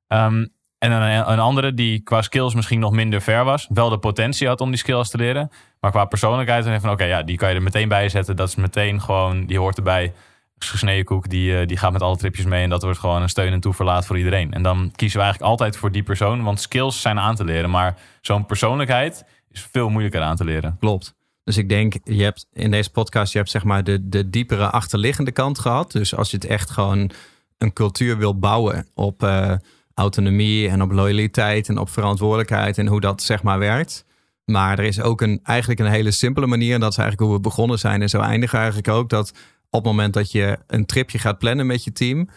[0.08, 0.46] Ehm,
[0.78, 3.68] en een, een, andere die qua skills misschien nog minder ver was.
[3.70, 5.52] Wel de potentie had om die skills te leren.
[5.80, 8.36] Maar qua persoonlijkheid dan van oké, ja, die kan je er meteen bij zetten.
[8.36, 10.14] Dat is meteen gewoon, die hoort erbij.
[10.58, 12.64] Gesneden koek, die, eh, die gaat met alle tripjes mee.
[12.64, 14.54] En dat wordt gewoon een steun en toeverlaat voor iedereen.
[14.54, 16.44] En dan kiezen we eigenlijk altijd voor die persoon.
[16.44, 17.70] Want skills zijn aan te leren.
[17.70, 20.78] Maar zo'n persoonlijkheid is veel moeilijker aan te leren.
[20.80, 21.20] Klopt.
[21.44, 24.70] Dus ik denk, je hebt in deze podcast, je hebt zeg maar de, de diepere
[24.70, 25.92] achterliggende kant gehad.
[25.92, 27.12] Dus als je het echt gewoon
[27.58, 29.54] een cultuur wil bouwen op uh,
[29.94, 34.06] autonomie en op loyaliteit en op verantwoordelijkheid en hoe dat zeg maar werkt.
[34.46, 36.74] Maar er is ook een, eigenlijk een hele simpele manier.
[36.74, 38.02] En dat is eigenlijk hoe we begonnen zijn.
[38.02, 39.30] En zo eindigen eigenlijk ook dat
[39.70, 42.30] op het moment dat je een tripje gaat plannen met je team.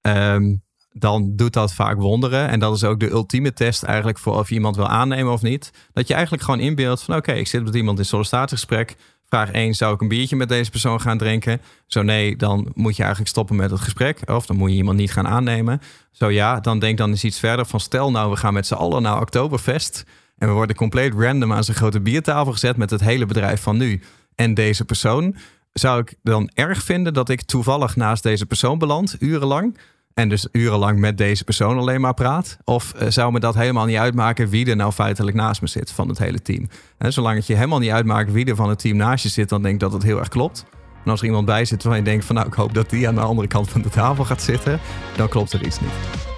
[0.00, 0.62] Um,
[0.92, 2.48] dan doet dat vaak wonderen.
[2.48, 5.42] En dat is ook de ultieme test eigenlijk voor of je iemand wil aannemen of
[5.42, 5.70] niet.
[5.92, 8.96] Dat je eigenlijk gewoon inbeeldt van oké, ik zit met iemand in sollicitatiegesprek.
[9.28, 11.60] Vraag 1, zou ik een biertje met deze persoon gaan drinken?
[11.86, 14.30] Zo nee, dan moet je eigenlijk stoppen met het gesprek.
[14.30, 15.80] Of dan moet je iemand niet gaan aannemen.
[16.10, 18.74] Zo ja, dan denk dan eens iets verder van stel nou, we gaan met z'n
[18.74, 20.04] allen naar Oktoberfest.
[20.38, 23.76] En we worden compleet random aan zijn grote biertafel gezet met het hele bedrijf van
[23.76, 24.00] nu.
[24.34, 25.36] En deze persoon.
[25.72, 29.78] Zou ik dan erg vinden dat ik toevallig naast deze persoon beland, urenlang?
[30.18, 32.58] En dus urenlang met deze persoon alleen maar praat?
[32.64, 35.90] Of uh, zou me dat helemaal niet uitmaken wie er nou feitelijk naast me zit
[35.90, 36.68] van het hele team?
[36.98, 39.48] En zolang het je helemaal niet uitmaakt wie er van het team naast je zit,
[39.48, 40.64] dan denk ik dat het heel erg klopt.
[41.04, 43.08] En als er iemand bij zit waarvan je denkt van nou ik hoop dat die
[43.08, 44.80] aan de andere kant van de tafel gaat zitten,
[45.16, 46.37] dan klopt er iets niet.